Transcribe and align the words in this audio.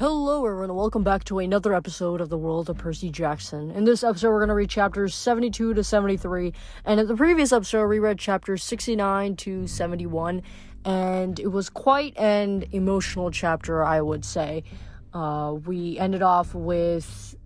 Hello, 0.00 0.46
everyone, 0.46 0.70
and 0.70 0.78
welcome 0.78 1.04
back 1.04 1.24
to 1.24 1.40
another 1.40 1.74
episode 1.74 2.22
of 2.22 2.30
the 2.30 2.38
world 2.38 2.70
of 2.70 2.78
Percy 2.78 3.10
Jackson. 3.10 3.70
In 3.70 3.84
this 3.84 4.02
episode, 4.02 4.30
we're 4.30 4.38
going 4.38 4.48
to 4.48 4.54
read 4.54 4.70
chapters 4.70 5.14
72 5.14 5.74
to 5.74 5.84
73, 5.84 6.54
and 6.86 7.00
in 7.00 7.06
the 7.06 7.14
previous 7.14 7.52
episode, 7.52 7.86
we 7.86 7.98
read 7.98 8.18
chapters 8.18 8.64
69 8.64 9.36
to 9.36 9.66
71, 9.66 10.42
and 10.86 11.38
it 11.38 11.48
was 11.48 11.68
quite 11.68 12.16
an 12.16 12.64
emotional 12.72 13.30
chapter, 13.30 13.84
I 13.84 14.00
would 14.00 14.24
say. 14.24 14.64
Uh, 15.12 15.56
we 15.66 15.98
ended 15.98 16.22
off 16.22 16.54
with 16.54 17.36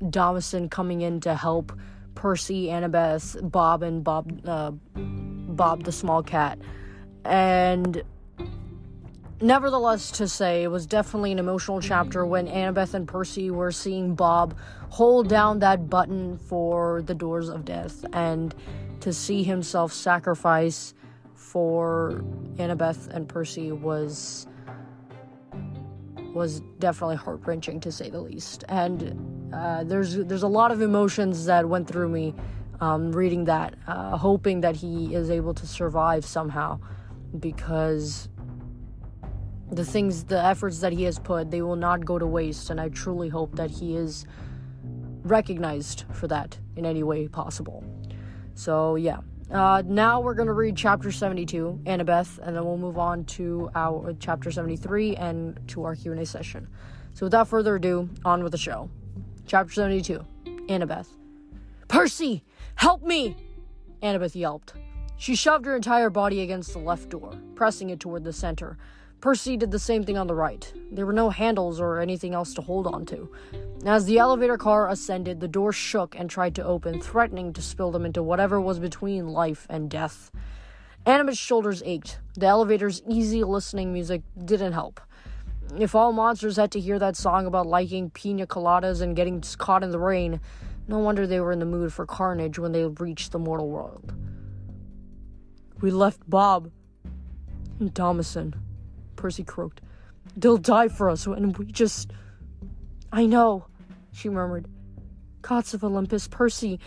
Damasen 0.00 0.70
coming 0.70 1.00
in 1.00 1.18
to 1.22 1.34
help 1.34 1.76
Percy, 2.14 2.66
Annabeth, 2.66 3.50
Bob, 3.50 3.82
and 3.82 4.04
Bob, 4.04 4.40
uh, 4.46 4.70
Bob 4.94 5.82
the 5.82 5.90
small 5.90 6.22
cat, 6.22 6.60
and 7.24 8.04
nevertheless 9.40 10.10
to 10.10 10.26
say 10.26 10.62
it 10.62 10.68
was 10.68 10.86
definitely 10.86 11.32
an 11.32 11.38
emotional 11.38 11.80
chapter 11.80 12.24
when 12.24 12.46
annabeth 12.46 12.94
and 12.94 13.06
percy 13.06 13.50
were 13.50 13.70
seeing 13.70 14.14
bob 14.14 14.56
hold 14.88 15.28
down 15.28 15.58
that 15.58 15.90
button 15.90 16.38
for 16.38 17.02
the 17.02 17.14
doors 17.14 17.48
of 17.48 17.64
death 17.64 18.04
and 18.12 18.54
to 19.00 19.12
see 19.12 19.42
himself 19.42 19.92
sacrifice 19.92 20.94
for 21.34 22.24
annabeth 22.56 23.08
and 23.08 23.28
percy 23.28 23.72
was 23.72 24.46
was 26.36 26.60
definitely 26.78 27.16
heart-wrenching 27.16 27.80
to 27.80 27.90
say 27.90 28.10
the 28.10 28.20
least. 28.20 28.62
And 28.68 29.50
uh, 29.54 29.84
there's 29.84 30.16
there's 30.16 30.42
a 30.42 30.48
lot 30.48 30.70
of 30.70 30.82
emotions 30.82 31.46
that 31.46 31.66
went 31.66 31.88
through 31.88 32.10
me 32.10 32.34
um, 32.80 33.10
reading 33.10 33.44
that 33.44 33.74
uh, 33.86 34.16
hoping 34.16 34.60
that 34.60 34.76
he 34.76 35.14
is 35.14 35.30
able 35.30 35.54
to 35.54 35.66
survive 35.66 36.24
somehow 36.24 36.78
because 37.40 38.28
the 39.70 39.84
things, 39.84 40.24
the 40.24 40.42
efforts 40.42 40.80
that 40.80 40.92
he 40.92 41.02
has 41.04 41.18
put, 41.18 41.50
they 41.50 41.62
will 41.62 41.76
not 41.76 42.04
go 42.04 42.18
to 42.18 42.26
waste. 42.26 42.70
And 42.70 42.80
I 42.80 42.88
truly 42.88 43.28
hope 43.28 43.56
that 43.56 43.70
he 43.70 43.96
is 43.96 44.26
recognized 45.24 46.04
for 46.12 46.28
that 46.28 46.58
in 46.76 46.86
any 46.86 47.02
way 47.02 47.28
possible. 47.28 47.84
So, 48.54 48.96
yeah. 48.96 49.18
Uh, 49.50 49.82
now 49.86 50.20
we're 50.20 50.34
going 50.34 50.48
to 50.48 50.52
read 50.52 50.76
chapter 50.76 51.12
72, 51.12 51.80
Annabeth, 51.84 52.38
and 52.38 52.56
then 52.56 52.64
we'll 52.64 52.76
move 52.76 52.98
on 52.98 53.24
to 53.26 53.70
our 53.76 54.12
chapter 54.18 54.50
73 54.50 55.14
and 55.16 55.60
to 55.68 55.84
our 55.84 55.94
Q&A 55.94 56.26
session. 56.26 56.66
So 57.14 57.26
without 57.26 57.46
further 57.46 57.76
ado, 57.76 58.10
on 58.24 58.42
with 58.42 58.52
the 58.52 58.58
show. 58.58 58.90
Chapter 59.46 59.72
72, 59.72 60.24
Annabeth. 60.68 61.06
Percy, 61.86 62.42
help 62.74 63.02
me! 63.02 63.36
Annabeth 64.02 64.34
yelped. 64.34 64.74
She 65.16 65.36
shoved 65.36 65.64
her 65.64 65.76
entire 65.76 66.10
body 66.10 66.40
against 66.40 66.72
the 66.72 66.80
left 66.80 67.08
door, 67.08 67.32
pressing 67.54 67.90
it 67.90 68.00
toward 68.00 68.24
the 68.24 68.32
center. 68.32 68.76
Percy 69.20 69.56
did 69.56 69.70
the 69.70 69.78
same 69.78 70.04
thing 70.04 70.18
on 70.18 70.26
the 70.26 70.34
right. 70.34 70.72
There 70.92 71.06
were 71.06 71.12
no 71.12 71.30
handles 71.30 71.80
or 71.80 72.00
anything 72.00 72.34
else 72.34 72.54
to 72.54 72.62
hold 72.62 72.86
on 72.86 73.06
to. 73.06 73.30
As 73.84 74.04
the 74.04 74.18
elevator 74.18 74.58
car 74.58 74.88
ascended, 74.88 75.40
the 75.40 75.48
door 75.48 75.72
shook 75.72 76.14
and 76.18 76.28
tried 76.28 76.54
to 76.56 76.64
open, 76.64 77.00
threatening 77.00 77.52
to 77.54 77.62
spill 77.62 77.90
them 77.90 78.04
into 78.04 78.22
whatever 78.22 78.60
was 78.60 78.78
between 78.78 79.28
life 79.28 79.66
and 79.70 79.90
death. 79.90 80.30
Annabeth's 81.06 81.38
shoulders 81.38 81.82
ached. 81.84 82.18
The 82.34 82.46
elevator's 82.46 83.02
easy 83.08 83.42
listening 83.42 83.92
music 83.92 84.22
didn't 84.44 84.72
help. 84.72 85.00
If 85.78 85.94
all 85.94 86.12
monsters 86.12 86.56
had 86.56 86.70
to 86.72 86.80
hear 86.80 86.98
that 86.98 87.16
song 87.16 87.46
about 87.46 87.66
liking 87.66 88.10
pina 88.10 88.46
coladas 88.46 89.00
and 89.00 89.16
getting 89.16 89.42
caught 89.58 89.82
in 89.82 89.90
the 89.90 89.98
rain, 89.98 90.40
no 90.88 90.98
wonder 90.98 91.26
they 91.26 91.40
were 91.40 91.52
in 91.52 91.58
the 91.58 91.66
mood 91.66 91.92
for 91.92 92.06
carnage 92.06 92.58
when 92.58 92.72
they 92.72 92.84
reached 92.84 93.32
the 93.32 93.38
mortal 93.38 93.68
world. 93.68 94.14
We 95.80 95.90
left 95.90 96.28
Bob 96.28 96.70
and 97.80 97.92
Damasen. 97.92 98.54
Percy 99.16 99.44
croaked. 99.44 99.80
They'll 100.36 100.58
die 100.58 100.88
for 100.88 101.10
us, 101.10 101.26
and 101.26 101.56
we 101.56 101.66
just. 101.66 102.12
I 103.12 103.26
know, 103.26 103.66
she 104.12 104.28
murmured. 104.28 104.66
Gods 105.42 105.74
of 105.74 105.84
Olympus, 105.84 106.28
Percy. 106.28 106.80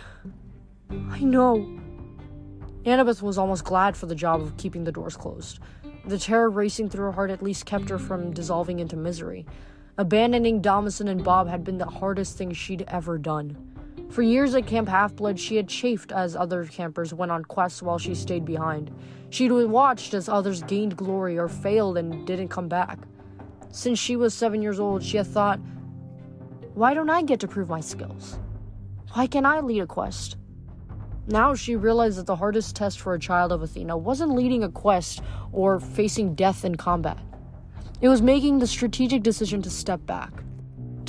I 0.90 1.20
know. 1.20 1.80
Annabeth 2.86 3.22
was 3.22 3.38
almost 3.38 3.66
glad 3.66 3.96
for 3.96 4.06
the 4.06 4.16
job 4.16 4.42
of 4.42 4.58
keeping 4.58 4.84
the 4.84 4.92
doors 4.92 5.16
closed. 5.16 5.60
The 6.06 6.18
terror 6.18 6.50
racing 6.50 6.90
through 6.90 7.06
her 7.06 7.12
heart 7.12 7.30
at 7.30 7.44
least 7.44 7.66
kept 7.66 7.90
her 7.90 8.00
from 8.00 8.32
dissolving 8.32 8.80
into 8.80 8.96
misery. 8.96 9.46
Abandoning 9.98 10.62
Damasen 10.62 11.10
and 11.10 11.24
Bob 11.24 11.48
had 11.48 11.64
been 11.64 11.78
the 11.78 11.86
hardest 11.86 12.38
thing 12.38 12.52
she'd 12.54 12.86
ever 12.88 13.18
done. 13.18 13.79
For 14.10 14.24
years 14.24 14.56
at 14.56 14.66
Camp 14.66 14.90
Half 14.90 15.16
Blood, 15.16 15.40
she 15.40 15.56
had 15.56 15.68
chafed 15.68 16.12
as 16.12 16.36
other 16.36 16.66
campers 16.66 17.14
went 17.14 17.32
on 17.32 17.46
quests 17.46 17.84
while 17.84 18.00
she 18.00 18.16
stayed 18.16 18.44
behind. 18.44 18.92
She'd 19.30 19.52
watched 19.52 20.16
as 20.16 20.28
others 20.28 20.64
gained 20.64 20.98
glory 20.98 21.38
or 21.38 21.48
failed 21.48 21.98
and 21.98 22.26
didn't 22.26 22.48
come 22.48 22.68
back. 22.68 22.98
Since 23.72 24.00
she 24.00 24.16
was 24.16 24.34
seven 24.34 24.64
years 24.64 24.80
old, 24.80 25.04
she 25.04 25.18
had 25.18 25.28
thought, 25.28 25.60
why 26.74 26.96
don't 26.96 27.12
I 27.12 27.22
get 27.22 27.40
to 27.42 27.48
prove 27.48 27.70
my 27.70 27.82
skills? 27.82 28.40
Why 29.14 29.28
can't 29.28 29.46
I 29.46 29.60
lead 29.60 29.82
a 29.82 29.88
quest? 29.88 30.38
Now 31.28 31.54
she 31.54 31.76
realized 31.76 32.18
that 32.18 32.26
the 32.26 32.36
hardest 32.36 32.76
test 32.76 33.00
for 33.00 33.14
a 33.14 33.20
child 33.20 33.52
of 33.52 33.62
Athena 33.62 33.96
wasn't 33.96 34.34
leading 34.34 34.64
a 34.64 34.70
quest 34.70 35.22
or 35.52 35.80
facing 35.80 36.34
death 36.34 36.66
in 36.66 36.76
combat. 36.76 37.20
It 38.02 38.10
was 38.10 38.24
making 38.24 38.58
the 38.58 38.66
strategic 38.66 39.22
decision 39.22 39.62
to 39.62 39.70
step 39.70 40.04
back, 40.08 40.32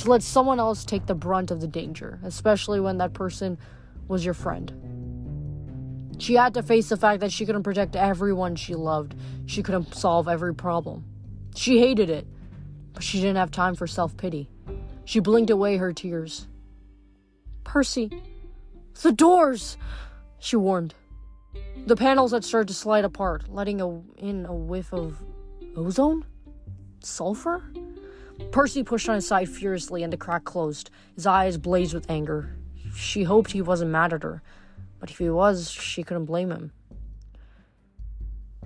to 0.01 0.09
let 0.09 0.23
someone 0.23 0.59
else 0.59 0.85
take 0.85 1.05
the 1.05 1.15
brunt 1.15 1.51
of 1.51 1.61
the 1.61 1.67
danger, 1.67 2.19
especially 2.23 2.79
when 2.79 2.97
that 2.97 3.13
person 3.13 3.57
was 4.07 4.25
your 4.25 4.33
friend. 4.33 4.71
She 6.17 6.35
had 6.35 6.53
to 6.53 6.63
face 6.63 6.89
the 6.89 6.97
fact 6.97 7.21
that 7.21 7.31
she 7.31 7.45
couldn't 7.45 7.63
protect 7.63 7.95
everyone 7.95 8.55
she 8.55 8.75
loved. 8.75 9.15
She 9.47 9.63
couldn't 9.63 9.95
solve 9.95 10.27
every 10.27 10.53
problem. 10.53 11.03
She 11.55 11.79
hated 11.79 12.09
it, 12.09 12.27
but 12.93 13.03
she 13.03 13.19
didn't 13.19 13.37
have 13.37 13.51
time 13.51 13.75
for 13.75 13.87
self 13.87 14.15
pity. 14.17 14.49
She 15.05 15.19
blinked 15.19 15.49
away 15.49 15.77
her 15.77 15.91
tears. 15.93 16.47
Percy, 17.63 18.11
the 19.01 19.11
doors! 19.11 19.77
She 20.39 20.55
warned. 20.55 20.93
The 21.85 21.95
panels 21.95 22.31
had 22.31 22.43
started 22.43 22.67
to 22.67 22.73
slide 22.73 23.05
apart, 23.05 23.49
letting 23.49 23.81
a, 23.81 23.89
in 24.17 24.45
a 24.45 24.53
whiff 24.53 24.93
of 24.93 25.21
ozone? 25.75 26.25
Sulfur? 27.03 27.63
Percy 28.51 28.83
pushed 28.83 29.07
on 29.07 29.15
his 29.15 29.27
side 29.27 29.49
furiously 29.49 30.03
and 30.03 30.11
the 30.11 30.17
crack 30.17 30.43
closed. 30.43 30.89
His 31.15 31.25
eyes 31.25 31.57
blazed 31.57 31.93
with 31.93 32.09
anger. 32.09 32.55
She 32.95 33.23
hoped 33.23 33.51
he 33.51 33.61
wasn't 33.61 33.91
mad 33.91 34.13
at 34.13 34.23
her, 34.23 34.41
but 34.99 35.09
if 35.09 35.17
he 35.17 35.29
was, 35.29 35.71
she 35.71 36.03
couldn't 36.03 36.25
blame 36.25 36.51
him. 36.51 36.71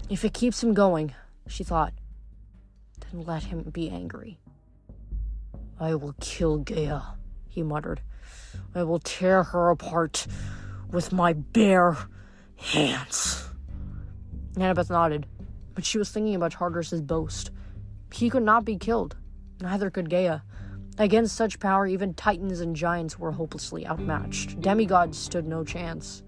If 0.09 0.25
it 0.25 0.33
keeps 0.33 0.63
him 0.63 0.73
going, 0.73 1.13
she 1.47 1.63
thought, 1.63 1.93
then 2.99 3.23
let 3.23 3.43
him 3.43 3.63
be 3.71 3.89
angry. 3.89 4.39
I 5.79 5.95
will 5.95 6.15
kill 6.19 6.57
Gaia, 6.57 7.01
he 7.47 7.63
muttered. 7.63 8.01
I 8.73 8.83
will 8.83 8.99
tear 8.99 9.43
her 9.43 9.69
apart 9.69 10.25
with 10.91 11.11
my 11.11 11.33
bare 11.33 11.97
hands. 12.55 13.47
Annabeth 14.55 14.89
nodded, 14.89 15.25
but 15.73 15.85
she 15.85 15.97
was 15.97 16.09
thinking 16.09 16.35
about 16.35 16.53
Tartarus's 16.53 17.01
boast. 17.01 17.51
He 18.13 18.29
could 18.29 18.43
not 18.43 18.63
be 18.63 18.77
killed, 18.77 19.17
neither 19.61 19.89
could 19.89 20.09
Gaia. 20.09 20.41
Against 20.97 21.35
such 21.35 21.59
power, 21.59 21.85
even 21.85 22.13
titans 22.13 22.61
and 22.61 22.75
giants 22.75 23.19
were 23.19 23.31
hopelessly 23.31 23.85
outmatched. 23.85 24.61
Demigods 24.61 25.17
stood 25.17 25.45
no 25.45 25.63
chance. 25.63 26.23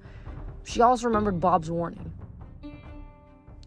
She 0.63 0.81
also 0.81 1.07
remembered 1.07 1.39
Bob's 1.39 1.71
warning. 1.71 2.11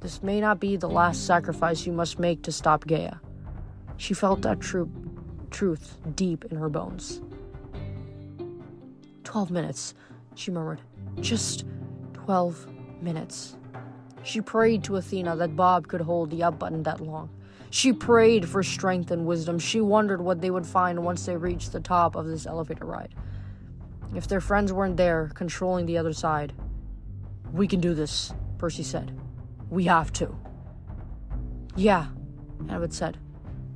This 0.01 0.23
may 0.23 0.41
not 0.41 0.61
be 0.61 0.77
the 0.77 0.89
last 0.89 1.27
sacrifice 1.27 1.87
you 1.87 1.93
must 1.93 2.19
make 2.19 2.43
to 2.43 2.53
stop 2.53 2.87
Gaia. 2.87 3.17
She 3.97 4.15
felt 4.15 4.43
that 4.43 4.61
truth 4.61 5.97
deep 6.15 6.45
in 6.47 6.57
her 6.57 6.69
bones. 6.69 7.21
Twelve 9.25 9.51
minutes, 9.51 9.95
she 10.35 10.51
murmured. 10.51 10.81
Just 11.21 11.65
twelve 12.13 12.67
minutes. 13.01 13.57
She 14.23 14.41
prayed 14.41 14.85
to 14.85 14.97
Athena 14.97 15.37
that 15.37 15.57
Bob 15.57 15.89
could 15.89 16.01
hold 16.03 16.31
the 16.31 16.43
up 16.43 16.59
button 16.59 16.83
that 16.83 17.01
long. 17.01 17.31
She 17.71 17.93
prayed 17.93 18.49
for 18.49 18.63
strength 18.65 19.13
and 19.13 19.25
wisdom. 19.25 19.59
She 19.61 19.81
wondered 19.81 20.21
what 20.21 20.41
they 20.41 20.51
would 20.51 20.67
find 20.67 21.05
once 21.05 21.25
they 21.25 21.37
reached 21.37 21.73
the 21.73 21.81
top 21.81 22.17
of 22.17 22.27
this 22.27 22.47
elevator 22.47 22.85
ride. 22.85 23.15
If 24.15 24.27
their 24.27 24.41
friends 24.41 24.73
weren't 24.73 24.97
there, 24.97 25.31
controlling 25.35 25.87
the 25.87 25.97
other 25.97 26.13
side, 26.13 26.53
we 27.53 27.69
can 27.69 27.81
do 27.81 27.95
this, 27.95 28.33
Percy 28.59 28.83
said. 28.83 29.17
We 29.71 29.85
have 29.85 30.13
to. 30.15 30.37
Yeah, 31.77 32.09
Annabeth 32.59 32.93
said. 32.93 33.19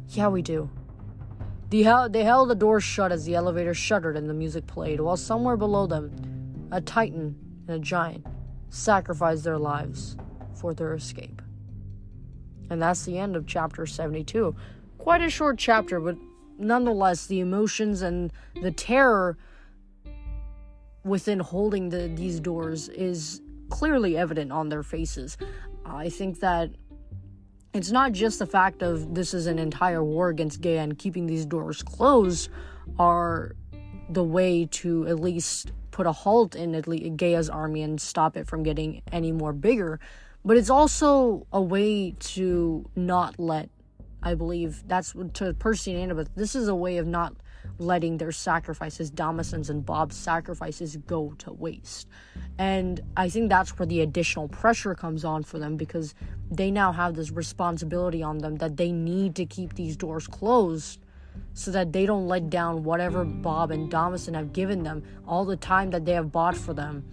Yeah, 0.09 0.29
we 0.29 0.43
do. 0.43 0.71
The 1.71 1.85
hel- 1.85 2.09
they 2.09 2.25
held 2.25 2.51
the 2.51 2.57
door 2.57 2.81
shut 2.81 3.13
as 3.13 3.25
the 3.25 3.37
elevator 3.37 3.75
shuddered 3.75 4.17
and 4.17 4.29
the 4.29 4.35
music 4.35 4.67
played, 4.67 5.01
while 5.01 5.17
somewhere 5.17 5.57
below 5.57 5.87
them, 5.87 6.69
a 6.73 6.81
titan 6.81 7.37
and 7.69 7.77
a 7.77 7.79
giant 7.79 8.27
sacrificed 8.71 9.45
their 9.45 9.59
lives 9.59 10.17
for 10.53 10.75
their 10.75 10.95
escape. 10.95 11.41
And 12.71 12.81
that's 12.81 13.05
the 13.05 13.19
end 13.19 13.37
of 13.37 13.47
chapter 13.47 13.87
72. 13.87 14.55
Quite 14.99 15.23
a 15.23 15.31
short 15.31 15.59
chapter, 15.59 16.01
but 16.01 16.17
nonetheless, 16.59 17.27
the 17.27 17.41
emotions 17.41 18.03
and 18.03 18.33
the 18.63 18.71
terror 18.71 19.37
within 21.05 21.41
holding 21.41 21.91
the, 21.91 22.09
these 22.15 22.41
doors 22.41 22.89
is 22.89 23.43
clearly 23.69 24.17
evident 24.17 24.51
on 24.51 24.69
their 24.69 24.83
faces. 24.83 25.37
I 25.85 26.09
think 26.09 26.41
that 26.41 26.71
it's 27.75 27.91
not 27.91 28.13
just 28.13 28.39
the 28.39 28.47
fact 28.47 28.83
of 28.83 29.15
this 29.15 29.35
is 29.35 29.47
an 29.47 29.59
entire 29.59 30.03
war 30.03 30.29
against 30.29 30.61
Gaia 30.61 30.79
and 30.79 30.97
keeping 30.97 31.27
these 31.27 31.45
doors 31.45 31.83
closed 31.83 32.49
are 32.99 33.57
the 34.09 34.23
way 34.23 34.67
to 34.67 35.07
at 35.09 35.19
least 35.19 35.73
put 35.91 36.07
a 36.07 36.13
halt 36.13 36.55
in 36.55 37.17
Gaia's 37.17 37.51
army 37.51 37.83
and 37.83 38.01
stop 38.01 38.37
it 38.37 38.47
from 38.47 38.63
getting 38.63 39.03
any 39.13 39.33
more 39.33 39.53
bigger. 39.53 40.01
But 40.45 40.59
it's 40.59 40.71
also 40.71 41.47
a 41.53 41.61
way 41.61 42.15
to 42.19 42.89
not 42.95 43.39
let, 43.39 43.71
I 44.23 44.35
believe, 44.35 44.87
that's 44.87 45.15
to 45.35 45.55
Percy 45.55 45.95
and 45.95 46.13
Annabeth, 46.13 46.29
this 46.37 46.55
is 46.55 46.69
a 46.69 46.75
way 46.75 46.99
of 46.99 47.07
not 47.07 47.35
letting 47.79 48.19
their 48.19 48.31
sacrifices, 48.31 49.11
Damasen's 49.11 49.71
and 49.71 49.87
Bob's 49.87 50.17
sacrifices, 50.17 50.97
go 51.07 51.35
to 51.39 51.53
waste. 51.53 52.09
And 52.59 53.01
I 53.17 53.31
think 53.31 53.49
that's 53.49 53.79
where 53.79 53.87
the 53.87 54.03
additional 54.03 54.49
pressure 54.49 54.95
comes 54.95 55.25
on 55.25 55.45
for 55.45 55.59
them 55.59 55.79
because 55.79 56.15
they 56.51 56.71
now 56.71 56.93
have 56.93 57.15
this 57.15 57.31
responsibility 57.31 58.23
on 58.23 58.39
them 58.39 58.57
that 58.57 58.77
they 58.77 58.93
need 58.93 59.35
to 59.37 59.47
keep 59.47 59.75
these 59.75 59.97
doors 59.97 60.27
closed 60.27 61.01
so 61.55 61.71
that 61.71 61.93
they 61.93 62.05
don't 62.05 62.29
let 62.29 62.51
down 62.51 62.85
whatever 62.85 63.25
Bob 63.25 63.71
and 63.71 63.91
Damasen 63.91 64.35
have 64.35 64.53
given 64.53 64.83
them. 64.83 65.03
All 65.27 65.47
the 65.47 65.57
time 65.57 65.91
that 65.91 66.05
they 66.05 66.13
have 66.13 66.31
bought 66.31 66.57
for 66.57 66.75
them 66.75 67.05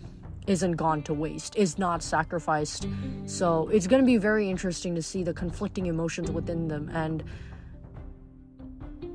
isn't 0.47 0.73
gone 0.73 1.03
to 1.03 1.13
waste, 1.13 1.55
is 1.55 1.77
not 1.77 2.01
sacrificed. 2.01 2.88
So 3.25 3.67
it's 3.69 3.88
going 3.88 4.01
to 4.01 4.05
be 4.05 4.17
very 4.17 4.49
interesting 4.49 4.95
to 4.95 5.01
see 5.01 5.23
the 5.23 5.33
conflicting 5.33 5.85
emotions 5.85 6.31
within 6.31 6.67
them 6.67 6.89
and 6.93 7.23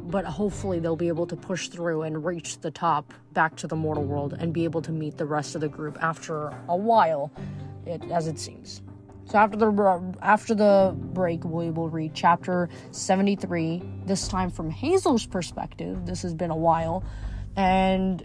but 0.08 0.24
hopefully 0.24 0.78
they'll 0.78 0.94
be 0.94 1.08
able 1.08 1.26
to 1.26 1.36
push 1.36 1.68
through 1.68 2.02
and 2.02 2.24
reach 2.24 2.60
the 2.60 2.70
top 2.70 3.12
back 3.32 3.56
to 3.56 3.66
the 3.66 3.74
mortal 3.74 4.04
world 4.04 4.36
and 4.38 4.52
be 4.52 4.62
able 4.62 4.80
to 4.80 4.92
meet 4.92 5.16
the 5.16 5.26
rest 5.26 5.56
of 5.56 5.60
the 5.60 5.68
group 5.68 5.98
after 6.00 6.54
a 6.68 6.76
while 6.76 7.32
it, 7.86 8.02
as 8.10 8.28
it 8.28 8.38
seems. 8.38 8.82
So 9.24 9.38
after 9.38 9.56
the 9.56 10.14
after 10.22 10.54
the 10.54 10.94
break 10.96 11.44
we 11.44 11.70
will 11.70 11.88
read 11.88 12.12
chapter 12.14 12.68
73 12.92 13.82
this 14.04 14.28
time 14.28 14.50
from 14.50 14.70
hazel's 14.70 15.26
perspective. 15.26 16.06
This 16.06 16.22
has 16.22 16.34
been 16.34 16.50
a 16.50 16.56
while. 16.56 17.02
And 17.56 18.24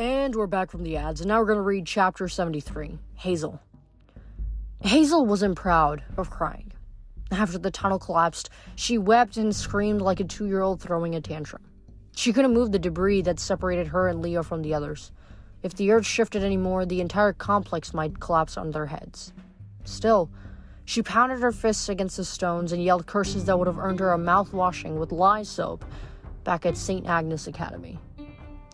And 0.00 0.34
we're 0.34 0.46
back 0.46 0.70
from 0.70 0.82
the 0.82 0.96
ads, 0.96 1.20
and 1.20 1.28
now 1.28 1.38
we're 1.38 1.44
going 1.44 1.58
to 1.58 1.62
read 1.62 1.84
chapter 1.84 2.26
73 2.26 2.96
Hazel. 3.16 3.60
Hazel 4.80 5.26
wasn't 5.26 5.56
proud 5.56 6.02
of 6.16 6.30
crying. 6.30 6.72
After 7.30 7.58
the 7.58 7.70
tunnel 7.70 7.98
collapsed, 7.98 8.48
she 8.76 8.96
wept 8.96 9.36
and 9.36 9.54
screamed 9.54 10.00
like 10.00 10.18
a 10.18 10.24
two 10.24 10.46
year 10.46 10.62
old 10.62 10.80
throwing 10.80 11.14
a 11.14 11.20
tantrum. 11.20 11.60
She 12.16 12.32
couldn't 12.32 12.54
move 12.54 12.72
the 12.72 12.78
debris 12.78 13.20
that 13.20 13.38
separated 13.38 13.88
her 13.88 14.08
and 14.08 14.22
Leo 14.22 14.42
from 14.42 14.62
the 14.62 14.72
others. 14.72 15.12
If 15.62 15.74
the 15.74 15.90
earth 15.90 16.06
shifted 16.06 16.42
anymore, 16.42 16.86
the 16.86 17.02
entire 17.02 17.34
complex 17.34 17.92
might 17.92 18.20
collapse 18.20 18.56
on 18.56 18.70
their 18.70 18.86
heads. 18.86 19.34
Still, 19.84 20.30
she 20.86 21.02
pounded 21.02 21.40
her 21.40 21.52
fists 21.52 21.90
against 21.90 22.16
the 22.16 22.24
stones 22.24 22.72
and 22.72 22.82
yelled 22.82 23.04
curses 23.04 23.44
that 23.44 23.58
would 23.58 23.68
have 23.68 23.78
earned 23.78 24.00
her 24.00 24.12
a 24.12 24.18
mouth 24.18 24.54
washing 24.54 24.98
with 24.98 25.12
lye 25.12 25.42
soap 25.42 25.84
back 26.42 26.64
at 26.64 26.78
St. 26.78 27.06
Agnes 27.06 27.46
Academy. 27.46 27.98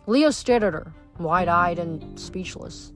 Leo 0.06 0.30
stared 0.30 0.62
at 0.62 0.72
her, 0.72 0.92
wide 1.18 1.48
eyed 1.48 1.78
and 1.78 2.18
speechless. 2.18 2.92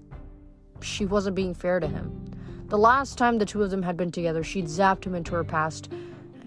She 0.80 1.06
wasn't 1.06 1.36
being 1.36 1.54
fair 1.54 1.80
to 1.80 1.88
him. 1.88 2.30
The 2.68 2.78
last 2.78 3.18
time 3.18 3.38
the 3.38 3.46
two 3.46 3.62
of 3.62 3.70
them 3.70 3.82
had 3.82 3.96
been 3.96 4.12
together, 4.12 4.44
she'd 4.44 4.66
zapped 4.66 5.04
him 5.04 5.14
into 5.14 5.34
her 5.34 5.44
past 5.44 5.92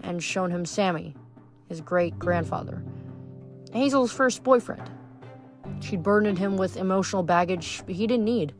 and 0.03 0.23
shown 0.23 0.51
him 0.51 0.65
Sammy, 0.65 1.15
his 1.67 1.81
great 1.81 2.17
grandfather, 2.17 2.83
Hazel's 3.73 4.11
first 4.11 4.43
boyfriend. 4.43 4.89
She'd 5.79 6.03
burdened 6.03 6.37
him 6.37 6.57
with 6.57 6.77
emotional 6.77 7.23
baggage 7.23 7.83
he 7.87 8.07
didn't 8.07 8.25
need 8.25 8.53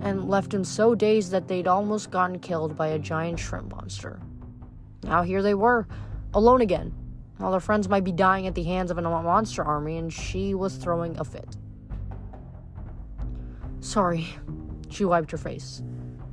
and 0.00 0.28
left 0.28 0.52
him 0.52 0.64
so 0.64 0.94
dazed 0.94 1.30
that 1.30 1.48
they'd 1.48 1.68
almost 1.68 2.10
gotten 2.10 2.38
killed 2.38 2.76
by 2.76 2.88
a 2.88 2.98
giant 2.98 3.38
shrimp 3.38 3.70
monster. 3.70 4.20
Now 5.02 5.22
here 5.22 5.42
they 5.42 5.54
were, 5.54 5.86
alone 6.34 6.60
again, 6.60 6.92
while 7.38 7.50
their 7.50 7.60
friends 7.60 7.88
might 7.88 8.04
be 8.04 8.12
dying 8.12 8.46
at 8.46 8.54
the 8.54 8.64
hands 8.64 8.90
of 8.90 8.98
a 8.98 9.02
monster 9.02 9.62
army, 9.62 9.98
and 9.98 10.12
she 10.12 10.54
was 10.54 10.76
throwing 10.76 11.18
a 11.18 11.24
fit. 11.24 11.56
Sorry. 13.86 14.26
She 14.90 15.04
wiped 15.04 15.30
her 15.30 15.38
face. 15.38 15.80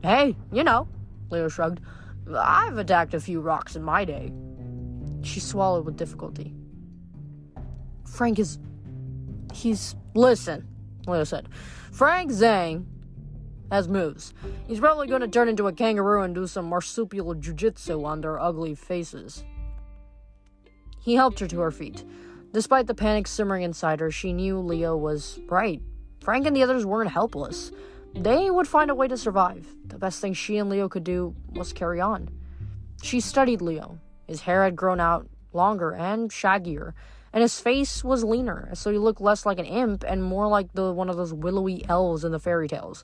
Hey, 0.01 0.35
you 0.51 0.63
know, 0.63 0.87
Leo 1.29 1.47
shrugged. 1.47 1.81
I've 2.35 2.79
attacked 2.79 3.13
a 3.13 3.19
few 3.19 3.41
rocks 3.41 3.75
in 3.75 3.83
my 3.83 4.05
day. 4.05 4.33
She 5.21 5.39
swallowed 5.39 5.85
with 5.85 5.95
difficulty. 5.95 6.55
Frank 8.05 8.39
is. 8.39 8.57
He's. 9.53 9.95
Listen, 10.15 10.67
Leo 11.05 11.23
said. 11.23 11.47
Frank 11.91 12.31
Zhang 12.31 12.85
has 13.71 13.87
moves. 13.87 14.33
He's 14.67 14.79
probably 14.79 15.07
going 15.07 15.21
to 15.21 15.27
turn 15.27 15.47
into 15.47 15.67
a 15.67 15.73
kangaroo 15.73 16.23
and 16.23 16.33
do 16.33 16.47
some 16.47 16.65
marsupial 16.65 17.35
jujitsu 17.35 18.03
on 18.03 18.21
their 18.21 18.39
ugly 18.39 18.73
faces. 18.73 19.43
He 20.99 21.13
helped 21.13 21.39
her 21.39 21.47
to 21.47 21.59
her 21.59 21.71
feet. 21.71 22.03
Despite 22.51 22.87
the 22.87 22.95
panic 22.95 23.27
simmering 23.27 23.61
inside 23.61 23.99
her, 23.99 24.09
she 24.09 24.33
knew 24.33 24.59
Leo 24.59 24.97
was 24.97 25.39
right. 25.47 25.81
Frank 26.23 26.47
and 26.47 26.55
the 26.55 26.63
others 26.63 26.85
weren't 26.85 27.11
helpless. 27.11 27.71
They 28.15 28.49
would 28.49 28.67
find 28.67 28.89
a 28.89 28.95
way 28.95 29.07
to 29.07 29.17
survive. 29.17 29.67
The 29.87 29.97
best 29.97 30.21
thing 30.21 30.33
she 30.33 30.57
and 30.57 30.69
Leo 30.69 30.87
could 30.87 31.03
do 31.03 31.35
was 31.53 31.73
carry 31.73 31.99
on. 31.99 32.29
She 33.01 33.19
studied 33.19 33.61
Leo. 33.61 33.99
His 34.27 34.41
hair 34.41 34.63
had 34.63 34.75
grown 34.75 34.99
out 34.99 35.27
longer 35.51 35.91
and 35.91 36.31
shaggier, 36.31 36.93
and 37.33 37.41
his 37.41 37.59
face 37.59 38.03
was 38.03 38.23
leaner, 38.23 38.69
so 38.73 38.91
he 38.91 38.97
looked 38.97 39.19
less 39.19 39.45
like 39.45 39.59
an 39.59 39.65
imp 39.65 40.05
and 40.07 40.23
more 40.23 40.47
like 40.47 40.71
the 40.73 40.93
one 40.93 41.09
of 41.09 41.17
those 41.17 41.33
willowy 41.33 41.83
elves 41.89 42.23
in 42.23 42.31
the 42.31 42.39
fairy 42.39 42.67
tales. 42.67 43.03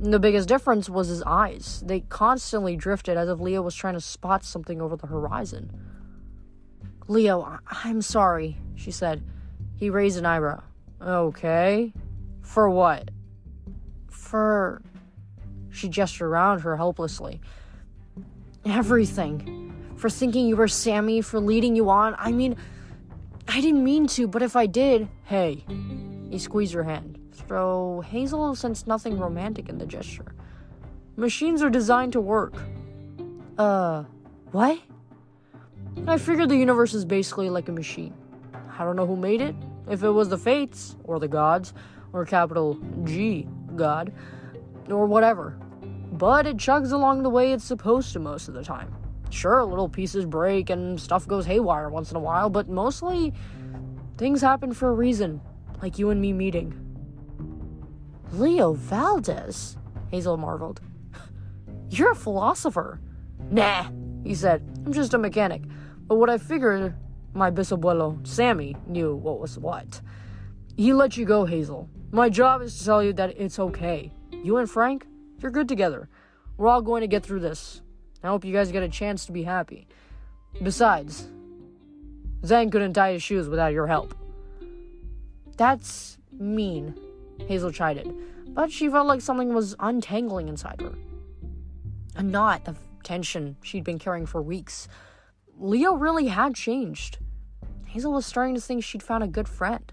The 0.00 0.18
biggest 0.18 0.48
difference 0.48 0.90
was 0.90 1.08
his 1.08 1.22
eyes. 1.22 1.82
They 1.86 2.00
constantly 2.00 2.76
drifted 2.76 3.16
as 3.16 3.28
if 3.28 3.38
Leo 3.38 3.62
was 3.62 3.74
trying 3.74 3.94
to 3.94 4.00
spot 4.00 4.44
something 4.44 4.82
over 4.82 4.96
the 4.96 5.06
horizon. 5.06 5.70
Leo, 7.06 7.42
I- 7.42 7.88
am 7.88 8.02
sorry, 8.02 8.58
she 8.74 8.90
said. 8.90 9.22
He 9.76 9.88
raised 9.90 10.18
an 10.18 10.26
eyebrow. 10.26 10.62
Okay, 11.00 11.92
for 12.46 12.70
what? 12.70 13.10
For. 14.08 14.80
She 15.70 15.88
gestured 15.88 16.28
around 16.28 16.60
her 16.60 16.76
helplessly. 16.76 17.40
Everything. 18.64 19.74
For 19.96 20.08
thinking 20.08 20.46
you 20.46 20.56
were 20.56 20.68
Sammy, 20.68 21.20
for 21.20 21.40
leading 21.40 21.76
you 21.76 21.90
on. 21.90 22.14
I 22.18 22.32
mean, 22.32 22.56
I 23.48 23.60
didn't 23.60 23.84
mean 23.84 24.06
to, 24.08 24.26
but 24.26 24.42
if 24.42 24.56
I 24.56 24.66
did. 24.66 25.08
Hey. 25.24 25.64
He 26.30 26.38
squeezed 26.38 26.72
her 26.72 26.84
hand. 26.84 27.18
Though 27.48 28.02
Hazel 28.06 28.54
sensed 28.54 28.86
nothing 28.86 29.18
romantic 29.18 29.68
in 29.68 29.78
the 29.78 29.86
gesture. 29.86 30.34
Machines 31.16 31.62
are 31.62 31.70
designed 31.70 32.12
to 32.12 32.20
work. 32.20 32.54
Uh, 33.58 34.04
what? 34.52 34.80
I 36.06 36.16
figured 36.16 36.48
the 36.48 36.56
universe 36.56 36.94
is 36.94 37.04
basically 37.04 37.50
like 37.50 37.68
a 37.68 37.72
machine. 37.72 38.14
I 38.78 38.84
don't 38.84 38.96
know 38.96 39.06
who 39.06 39.16
made 39.16 39.40
it, 39.40 39.54
if 39.90 40.02
it 40.02 40.10
was 40.10 40.28
the 40.28 40.38
fates, 40.38 40.96
or 41.04 41.18
the 41.18 41.28
gods, 41.28 41.74
or 42.12 42.24
capital 42.24 42.78
G, 43.04 43.48
God, 43.74 44.12
or 44.88 45.06
whatever. 45.06 45.58
But 46.12 46.46
it 46.46 46.56
chugs 46.56 46.92
along 46.92 47.22
the 47.22 47.30
way 47.30 47.52
it's 47.52 47.64
supposed 47.64 48.12
to 48.12 48.18
most 48.18 48.48
of 48.48 48.54
the 48.54 48.62
time. 48.62 48.94
Sure, 49.30 49.64
little 49.64 49.88
pieces 49.88 50.24
break 50.24 50.70
and 50.70 51.00
stuff 51.00 51.26
goes 51.26 51.46
haywire 51.46 51.88
once 51.90 52.10
in 52.10 52.16
a 52.16 52.20
while, 52.20 52.48
but 52.48 52.68
mostly 52.68 53.34
things 54.16 54.40
happen 54.40 54.72
for 54.72 54.88
a 54.88 54.94
reason, 54.94 55.40
like 55.82 55.98
you 55.98 56.10
and 56.10 56.20
me 56.20 56.32
meeting. 56.32 56.74
Leo 58.32 58.72
Valdez? 58.72 59.76
Hazel 60.10 60.36
marveled. 60.36 60.80
You're 61.90 62.12
a 62.12 62.16
philosopher. 62.16 63.00
Nah, 63.50 63.90
he 64.24 64.34
said. 64.34 64.62
I'm 64.84 64.92
just 64.92 65.14
a 65.14 65.18
mechanic. 65.18 65.62
But 66.06 66.16
what 66.16 66.30
I 66.30 66.38
figured 66.38 66.94
my 67.34 67.50
bisabuelo, 67.50 68.24
Sammy, 68.26 68.76
knew 68.86 69.14
what 69.14 69.40
was 69.40 69.58
what. 69.58 70.00
He 70.76 70.92
let 70.92 71.16
you 71.16 71.24
go, 71.24 71.44
Hazel. 71.44 71.88
My 72.12 72.28
job 72.28 72.62
is 72.62 72.78
to 72.78 72.84
tell 72.84 73.02
you 73.02 73.12
that 73.14 73.34
it's 73.36 73.58
okay. 73.58 74.12
You 74.30 74.58
and 74.58 74.70
Frank, 74.70 75.06
you're 75.40 75.50
good 75.50 75.68
together. 75.68 76.08
We're 76.56 76.68
all 76.68 76.80
going 76.80 77.00
to 77.00 77.08
get 77.08 77.24
through 77.24 77.40
this. 77.40 77.82
I 78.22 78.28
hope 78.28 78.44
you 78.44 78.52
guys 78.52 78.70
get 78.72 78.82
a 78.82 78.88
chance 78.88 79.26
to 79.26 79.32
be 79.32 79.42
happy. 79.42 79.88
Besides, 80.62 81.28
Zhang 82.42 82.70
couldn't 82.70 82.94
tie 82.94 83.12
his 83.12 83.22
shoes 83.22 83.48
without 83.48 83.72
your 83.72 83.86
help. 83.86 84.14
That's 85.56 86.18
mean, 86.38 86.98
Hazel 87.48 87.72
chided, 87.72 88.14
but 88.48 88.70
she 88.70 88.88
felt 88.88 89.08
like 89.08 89.20
something 89.20 89.52
was 89.52 89.74
untangling 89.80 90.48
inside 90.48 90.80
her. 90.80 90.94
A 92.14 92.22
knot 92.22 92.62
of 92.66 92.78
tension 93.02 93.56
she'd 93.62 93.84
been 93.84 93.98
carrying 93.98 94.26
for 94.26 94.40
weeks. 94.40 94.86
Leo 95.58 95.94
really 95.94 96.28
had 96.28 96.54
changed. 96.54 97.18
Hazel 97.86 98.12
was 98.12 98.26
starting 98.26 98.54
to 98.54 98.60
think 98.60 98.84
she'd 98.84 99.02
found 99.02 99.24
a 99.24 99.28
good 99.28 99.48
friend. 99.48 99.92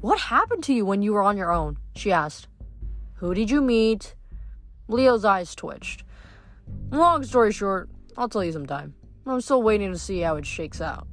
What 0.00 0.18
happened 0.18 0.64
to 0.64 0.74
you 0.74 0.84
when 0.84 1.02
you 1.02 1.12
were 1.12 1.22
on 1.22 1.36
your 1.36 1.52
own? 1.52 1.78
she 1.94 2.12
asked. 2.12 2.48
Who 3.14 3.34
did 3.34 3.50
you 3.50 3.60
meet? 3.60 4.14
Leo's 4.88 5.24
eyes 5.24 5.54
twitched. 5.54 6.04
Long 6.90 7.22
story 7.24 7.52
short, 7.52 7.88
I'll 8.16 8.28
tell 8.28 8.44
you 8.44 8.52
sometime. 8.52 8.94
I'm 9.26 9.40
still 9.40 9.62
waiting 9.62 9.92
to 9.92 9.98
see 9.98 10.20
how 10.20 10.36
it 10.36 10.46
shakes 10.46 10.80
out. 10.80 11.06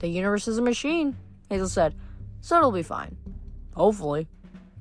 The 0.00 0.08
universe 0.08 0.46
is 0.48 0.58
a 0.58 0.62
machine, 0.62 1.16
Hazel 1.48 1.68
said, 1.68 1.94
so 2.40 2.58
it'll 2.58 2.72
be 2.72 2.82
fine. 2.82 3.16
Hopefully. 3.74 4.28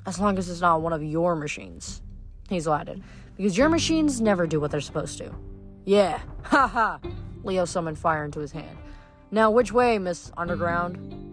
As 0.05 0.19
long 0.19 0.37
as 0.37 0.49
it's 0.49 0.59
not 0.59 0.81
one 0.81 0.91
of 0.91 1.01
your 1.01 1.35
machines, 1.35 2.01
Hazel 2.49 2.73
added, 2.73 3.01
because 3.37 3.57
your 3.57 3.69
machines 3.69 4.19
never 4.19 4.45
do 4.45 4.59
what 4.59 4.69
they're 4.69 4.81
supposed 4.81 5.17
to. 5.19 5.33
Yeah, 5.85 6.19
ha 6.43 6.67
ha! 6.67 6.99
Leo 7.43 7.63
summoned 7.63 7.97
fire 7.97 8.25
into 8.25 8.41
his 8.41 8.51
hand. 8.51 8.77
Now, 9.31 9.49
which 9.49 9.71
way, 9.71 9.97
Miss 9.99 10.29
Underground? 10.35 11.32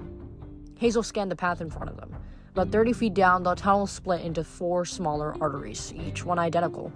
Hazel 0.81 1.03
scanned 1.03 1.31
the 1.31 1.37
path 1.37 1.61
in 1.61 1.69
front 1.69 1.91
of 1.91 1.99
them. 1.99 2.17
About 2.53 2.73
30 2.73 2.95
feet 2.95 3.13
down, 3.13 3.43
the 3.43 3.55
tunnel 3.55 3.87
split 3.87 4.23
into 4.23 4.43
four 4.43 4.87
smaller 4.87 5.37
arteries, 5.39 5.93
each 5.95 6.25
one 6.25 6.39
identical, 6.39 6.91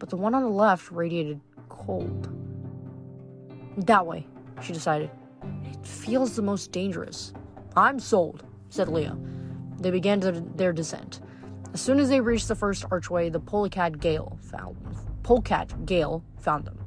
but 0.00 0.10
the 0.10 0.16
one 0.16 0.34
on 0.34 0.42
the 0.42 0.48
left 0.48 0.90
radiated 0.90 1.40
cold. 1.68 2.28
That 3.76 4.04
way, 4.04 4.26
she 4.60 4.72
decided. 4.72 5.12
It 5.64 5.86
feels 5.86 6.34
the 6.34 6.42
most 6.42 6.72
dangerous. 6.72 7.32
I'm 7.76 8.00
sold, 8.00 8.42
said 8.70 8.88
Leo. 8.88 9.16
They 9.78 9.92
began 9.92 10.18
their 10.56 10.72
descent. 10.72 11.20
As 11.72 11.80
soon 11.80 12.00
as 12.00 12.08
they 12.08 12.20
reached 12.20 12.48
the 12.48 12.56
first 12.56 12.86
archway, 12.90 13.30
the 13.30 13.38
polecat 13.38 14.00
Gale 14.00 14.36
found 14.42 14.76
polecat 15.22 15.86
Gale 15.86 16.24
found 16.40 16.64
them. 16.64 16.78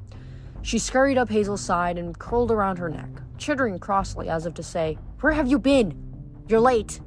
She 0.60 0.78
scurried 0.78 1.16
up 1.16 1.30
Hazel's 1.30 1.62
side 1.62 1.96
and 1.96 2.18
curled 2.18 2.50
around 2.50 2.76
her 2.76 2.90
neck, 2.90 3.08
chittering 3.38 3.78
crossly 3.78 4.28
as 4.28 4.44
if 4.44 4.52
to 4.54 4.62
say, 4.62 4.98
Where 5.20 5.32
have 5.32 5.48
you 5.48 5.58
been? 5.58 6.01
You're 6.52 6.60
late. 6.60 7.00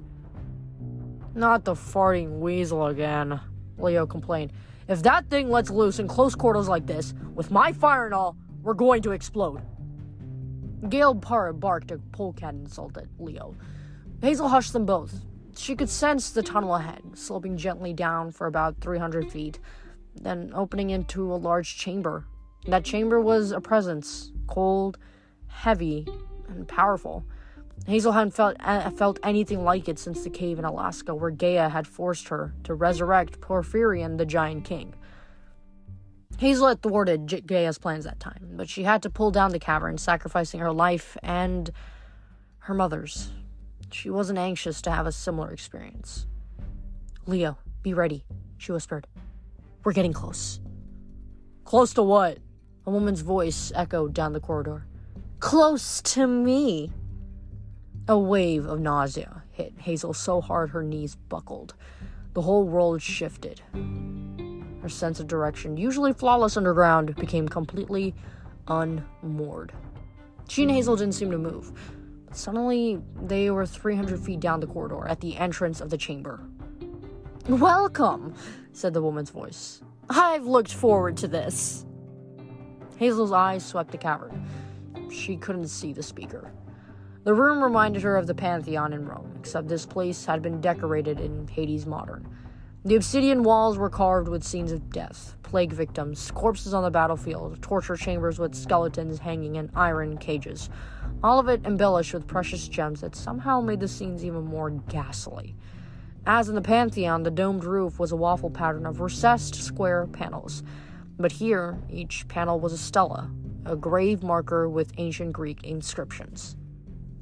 Not 1.35 1.65
the 1.65 1.75
farting 1.75 2.39
weasel 2.39 2.87
again, 2.87 3.39
Leo 3.77 4.07
complained. 4.07 4.51
If 4.87 5.03
that 5.03 5.29
thing 5.29 5.51
lets 5.51 5.69
loose 5.69 5.99
in 5.99 6.07
close 6.07 6.33
quarters 6.33 6.67
like 6.67 6.87
this, 6.87 7.13
with 7.35 7.51
my 7.51 7.71
fire 7.71 8.05
and 8.05 8.15
all, 8.15 8.35
we're 8.63 8.73
going 8.73 9.03
to 9.03 9.11
explode. 9.11 9.61
Gale 10.89 11.13
Parr 11.13 11.53
barked 11.53 11.91
a 11.91 11.99
polecat 12.11 12.55
insult 12.55 12.97
at 12.97 13.05
Leo. 13.19 13.55
Hazel 14.19 14.47
hushed 14.47 14.73
them 14.73 14.87
both. 14.87 15.21
She 15.55 15.75
could 15.75 15.89
sense 15.89 16.31
the 16.31 16.41
tunnel 16.41 16.73
ahead, 16.73 17.03
sloping 17.13 17.55
gently 17.55 17.93
down 17.93 18.31
for 18.31 18.47
about 18.47 18.81
300 18.81 19.31
feet, 19.31 19.59
then 20.15 20.53
opening 20.55 20.89
into 20.89 21.31
a 21.31 21.37
large 21.37 21.77
chamber. 21.77 22.25
That 22.65 22.83
chamber 22.83 23.21
was 23.21 23.51
a 23.51 23.61
presence, 23.61 24.31
cold, 24.47 24.97
heavy, 25.45 26.07
and 26.49 26.67
powerful. 26.67 27.23
Hazel 27.85 28.13
hadn't 28.13 28.31
felt, 28.31 28.57
uh, 28.61 28.89
felt 28.89 29.19
anything 29.21 29.63
like 29.63 29.87
it 29.87 29.99
since 29.99 30.23
the 30.23 30.29
cave 30.29 30.57
in 30.57 30.65
Alaska 30.65 31.13
where 31.13 31.29
Gaia 31.29 31.69
had 31.69 31.87
forced 31.87 32.29
her 32.29 32.53
to 32.63 32.73
resurrect 32.73 33.39
Porphyrion, 33.41 34.17
the 34.17 34.25
giant 34.25 34.65
king. 34.65 34.95
Hazel 36.37 36.67
had 36.67 36.81
thwarted 36.81 37.45
Gaia's 37.45 37.77
plans 37.77 38.03
that 38.03 38.19
time, 38.19 38.53
but 38.53 38.67
she 38.67 38.83
had 38.83 39.01
to 39.03 39.09
pull 39.09 39.31
down 39.31 39.51
the 39.51 39.59
cavern, 39.59 39.97
sacrificing 39.97 40.59
her 40.59 40.71
life 40.71 41.15
and 41.23 41.71
her 42.59 42.73
mother's. 42.73 43.31
She 43.91 44.09
wasn't 44.09 44.39
anxious 44.39 44.81
to 44.81 44.91
have 44.91 45.07
a 45.07 45.11
similar 45.11 45.51
experience. 45.51 46.25
Leo, 47.25 47.57
be 47.83 47.93
ready, 47.93 48.25
she 48.57 48.71
whispered. 48.71 49.07
We're 49.83 49.93
getting 49.93 50.13
close. 50.13 50.59
Close 51.63 51.93
to 51.93 52.03
what? 52.03 52.39
A 52.85 52.91
woman's 52.91 53.21
voice 53.21 53.71
echoed 53.75 54.13
down 54.13 54.33
the 54.33 54.39
corridor. 54.39 54.87
Close 55.39 56.01
to 56.01 56.27
me. 56.27 56.91
A 58.07 58.19
wave 58.19 58.67
of 58.67 58.79
nausea 58.79 59.41
hit 59.51 59.73
Hazel 59.79 60.13
so 60.13 60.39
hard 60.39 60.69
her 60.69 60.83
knees 60.83 61.15
buckled. 61.15 61.73
The 62.33 62.43
whole 62.43 62.67
world 62.67 63.01
shifted. 63.01 63.61
Her 64.83 64.89
sense 64.89 65.19
of 65.19 65.25
direction, 65.25 65.75
usually 65.75 66.13
flawless 66.13 66.55
underground, 66.55 67.15
became 67.15 67.47
completely 67.47 68.13
unmoored. 68.67 69.73
She 70.47 70.61
and 70.61 70.71
Hazel 70.71 70.95
didn't 70.95 71.15
seem 71.15 71.31
to 71.31 71.39
move. 71.39 71.71
But 72.27 72.37
suddenly, 72.37 73.01
they 73.23 73.49
were 73.49 73.65
300 73.65 74.19
feet 74.19 74.39
down 74.39 74.59
the 74.59 74.67
corridor 74.67 75.07
at 75.07 75.21
the 75.21 75.35
entrance 75.37 75.81
of 75.81 75.89
the 75.89 75.97
chamber. 75.97 76.41
Welcome, 77.47 78.35
said 78.71 78.93
the 78.93 79.01
woman's 79.01 79.31
voice. 79.31 79.81
I've 80.11 80.45
looked 80.45 80.71
forward 80.71 81.17
to 81.17 81.27
this. 81.27 81.87
Hazel's 82.97 83.31
eyes 83.31 83.65
swept 83.65 83.89
the 83.89 83.97
cavern. 83.97 84.45
She 85.11 85.37
couldn't 85.37 85.69
see 85.69 85.91
the 85.91 86.03
speaker. 86.03 86.51
The 87.25 87.33
room 87.33 87.63
reminded 87.63 88.03
her 88.03 88.17
of 88.17 88.27
the 88.27 88.35
Pantheon 88.35 88.93
in 88.93 89.07
Rome, 89.07 89.33
except 89.39 89.67
this 89.67 89.87
place 89.87 90.25
had 90.25 90.43
been 90.43 90.61
decorated 90.61 91.19
in 91.19 91.47
Hades 91.47 91.87
modern. 91.87 92.29
The 92.85 92.93
obsidian 92.93 93.41
walls 93.41 93.79
were 93.79 93.89
carved 93.89 94.27
with 94.27 94.43
scenes 94.43 94.71
of 94.71 94.91
death, 94.91 95.35
plague 95.41 95.73
victims, 95.73 96.29
corpses 96.29 96.71
on 96.71 96.83
the 96.83 96.91
battlefield, 96.91 97.59
torture 97.63 97.95
chambers 97.95 98.37
with 98.37 98.53
skeletons 98.53 99.17
hanging 99.17 99.55
in 99.55 99.71
iron 99.73 100.19
cages. 100.19 100.69
All 101.23 101.39
of 101.39 101.49
it 101.49 101.65
embellished 101.65 102.13
with 102.13 102.27
precious 102.27 102.67
gems 102.67 103.01
that 103.01 103.15
somehow 103.15 103.59
made 103.59 103.79
the 103.79 103.87
scenes 103.87 104.23
even 104.23 104.45
more 104.45 104.69
ghastly. 104.69 105.55
As 106.27 106.47
in 106.47 106.53
the 106.53 106.61
Pantheon, 106.61 107.23
the 107.23 107.31
domed 107.31 107.63
roof 107.63 107.97
was 107.97 108.11
a 108.11 108.15
waffle 108.15 108.51
pattern 108.51 108.85
of 108.85 108.99
recessed 108.99 109.55
square 109.55 110.05
panels. 110.05 110.61
But 111.17 111.31
here, 111.31 111.79
each 111.89 112.27
panel 112.27 112.59
was 112.59 112.71
a 112.71 112.77
stela, 112.77 113.31
a 113.65 113.75
grave 113.75 114.21
marker 114.21 114.69
with 114.69 114.93
ancient 114.97 115.33
Greek 115.33 115.63
inscriptions. 115.63 116.55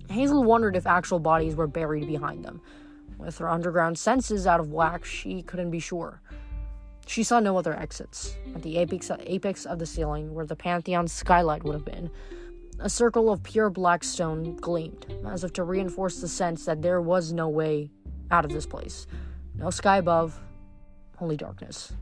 Hazel 0.09 0.43
wondered 0.43 0.75
if 0.75 0.85
actual 0.85 1.19
bodies 1.19 1.55
were 1.55 1.67
buried 1.67 2.07
behind 2.07 2.43
them. 2.43 2.61
With 3.17 3.37
her 3.37 3.49
underground 3.49 3.97
senses 3.97 4.45
out 4.45 4.59
of 4.59 4.71
whack, 4.71 5.05
she 5.05 5.41
couldn't 5.43 5.71
be 5.71 5.79
sure. 5.79 6.21
She 7.05 7.23
saw 7.23 7.39
no 7.39 7.57
other 7.57 7.73
exits. 7.73 8.37
At 8.55 8.61
the 8.61 8.77
apex, 8.77 9.11
apex 9.19 9.65
of 9.65 9.79
the 9.79 9.85
ceiling, 9.85 10.33
where 10.33 10.45
the 10.45 10.55
Pantheon 10.55 11.07
skylight 11.07 11.63
would 11.63 11.73
have 11.73 11.85
been, 11.85 12.09
a 12.79 12.89
circle 12.89 13.31
of 13.31 13.43
pure 13.43 13.69
black 13.69 14.03
stone 14.03 14.55
gleamed, 14.55 15.05
as 15.25 15.43
if 15.43 15.53
to 15.53 15.63
reinforce 15.63 16.19
the 16.19 16.27
sense 16.27 16.65
that 16.65 16.81
there 16.81 17.01
was 17.01 17.31
no 17.31 17.47
way 17.47 17.91
out 18.31 18.45
of 18.45 18.51
this 18.51 18.65
place. 18.65 19.05
No 19.55 19.69
sky 19.69 19.97
above, 19.97 20.39
only 21.19 21.37
darkness. 21.37 21.93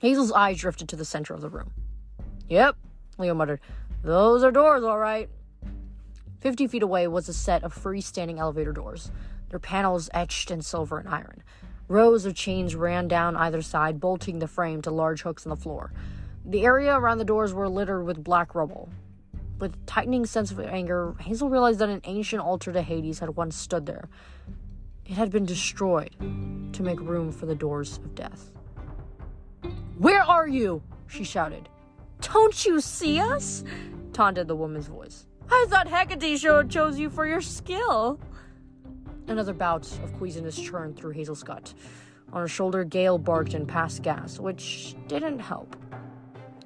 Hazel's 0.00 0.32
eyes 0.32 0.58
drifted 0.58 0.88
to 0.88 0.96
the 0.96 1.04
center 1.04 1.34
of 1.34 1.40
the 1.40 1.50
room. 1.50 1.72
Yep, 2.48 2.76
Leo 3.18 3.34
muttered. 3.34 3.60
Those 4.02 4.42
are 4.42 4.50
doors, 4.50 4.82
all 4.82 4.98
right. 4.98 5.28
Fifty 6.40 6.66
feet 6.66 6.82
away 6.82 7.06
was 7.06 7.28
a 7.28 7.34
set 7.34 7.62
of 7.64 7.74
freestanding 7.74 8.38
elevator 8.38 8.72
doors, 8.72 9.12
their 9.50 9.58
panels 9.58 10.08
etched 10.14 10.50
in 10.50 10.62
silver 10.62 10.98
and 10.98 11.08
iron. 11.08 11.42
Rows 11.86 12.24
of 12.24 12.34
chains 12.34 12.74
ran 12.74 13.08
down 13.08 13.36
either 13.36 13.60
side, 13.60 14.00
bolting 14.00 14.38
the 14.38 14.46
frame 14.48 14.80
to 14.82 14.90
large 14.90 15.20
hooks 15.22 15.44
in 15.44 15.50
the 15.50 15.56
floor. 15.56 15.92
The 16.44 16.64
area 16.64 16.96
around 16.96 17.18
the 17.18 17.24
doors 17.24 17.52
were 17.52 17.68
littered 17.68 18.06
with 18.06 18.24
black 18.24 18.54
rubble. 18.54 18.88
With 19.58 19.74
a 19.74 19.86
tightening 19.86 20.24
sense 20.24 20.50
of 20.50 20.60
anger, 20.60 21.14
Hazel 21.20 21.50
realized 21.50 21.80
that 21.80 21.90
an 21.90 22.00
ancient 22.04 22.40
altar 22.40 22.72
to 22.72 22.80
Hades 22.80 23.18
had 23.18 23.36
once 23.36 23.54
stood 23.54 23.84
there. 23.84 24.08
It 25.04 25.12
had 25.12 25.30
been 25.30 25.44
destroyed 25.44 26.14
to 26.72 26.82
make 26.82 27.00
room 27.00 27.32
for 27.32 27.44
the 27.44 27.54
doors 27.54 27.98
of 27.98 28.14
death. 28.14 28.50
Where 29.98 30.22
are 30.22 30.48
you? 30.48 30.82
she 31.06 31.24
shouted. 31.24 31.68
Don't 32.22 32.64
you 32.64 32.80
see 32.80 33.20
us? 33.20 33.62
taunted 34.14 34.48
the 34.48 34.56
woman's 34.56 34.86
voice. 34.86 35.26
I 35.52 35.66
thought 35.68 35.88
Hecate 35.88 36.70
chose 36.70 36.98
you 36.98 37.10
for 37.10 37.26
your 37.26 37.40
skill. 37.40 38.20
Another 39.26 39.52
bout 39.52 39.90
of 40.04 40.12
queasiness 40.16 40.56
churned 40.58 40.96
through 40.96 41.10
Hazel's 41.10 41.42
gut. 41.42 41.74
On 42.32 42.40
her 42.40 42.48
shoulder, 42.48 42.84
Gale 42.84 43.18
barked 43.18 43.54
and 43.54 43.66
passed 43.66 44.02
gas, 44.02 44.38
which 44.38 44.94
didn't 45.08 45.40
help. 45.40 45.76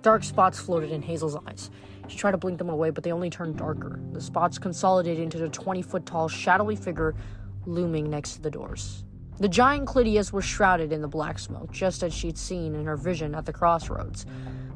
Dark 0.02 0.22
spots 0.22 0.60
floated 0.60 0.92
in 0.92 1.00
Hazel's 1.00 1.36
eyes. 1.46 1.70
She 2.08 2.18
tried 2.18 2.32
to 2.32 2.36
blink 2.36 2.58
them 2.58 2.68
away, 2.68 2.90
but 2.90 3.02
they 3.02 3.12
only 3.12 3.30
turned 3.30 3.56
darker. 3.56 3.98
The 4.12 4.20
spots 4.20 4.58
consolidated 4.58 5.22
into 5.22 5.42
a 5.42 5.48
20 5.48 5.80
foot 5.80 6.04
tall, 6.04 6.28
shadowy 6.28 6.76
figure 6.76 7.14
looming 7.64 8.10
next 8.10 8.34
to 8.34 8.42
the 8.42 8.50
doors. 8.50 9.04
The 9.40 9.48
giant 9.48 9.88
Clytius 9.88 10.32
was 10.32 10.44
shrouded 10.44 10.92
in 10.92 11.00
the 11.00 11.08
black 11.08 11.38
smoke, 11.38 11.72
just 11.72 12.02
as 12.02 12.12
she'd 12.12 12.36
seen 12.36 12.74
in 12.74 12.84
her 12.84 12.96
vision 12.96 13.34
at 13.34 13.46
the 13.46 13.52
crossroads. 13.52 14.26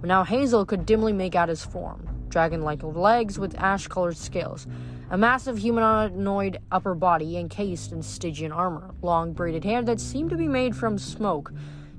But 0.00 0.09
now 0.09 0.25
Hazel 0.25 0.65
could 0.65 0.87
dimly 0.87 1.12
make 1.12 1.35
out 1.35 1.50
his 1.50 1.62
form 1.65 2.17
dragon 2.28 2.62
like 2.62 2.82
legs 2.82 3.38
with 3.38 3.58
ash 3.58 3.88
colored 3.88 4.16
scales, 4.16 4.66
a 5.11 5.18
massive 5.18 5.58
humanoid 5.58 6.58
upper 6.70 6.94
body 6.94 7.37
encased 7.37 7.92
in 7.92 8.02
Stygian 8.02 8.52
armor, 8.52 8.94
long 9.02 9.32
braided 9.32 9.64
hair 9.64 9.82
that 9.82 10.00
seemed 10.00 10.30
to 10.30 10.37
be 10.37 10.49
made 10.49 10.76
from 10.76 10.99
smoke. 10.99 11.52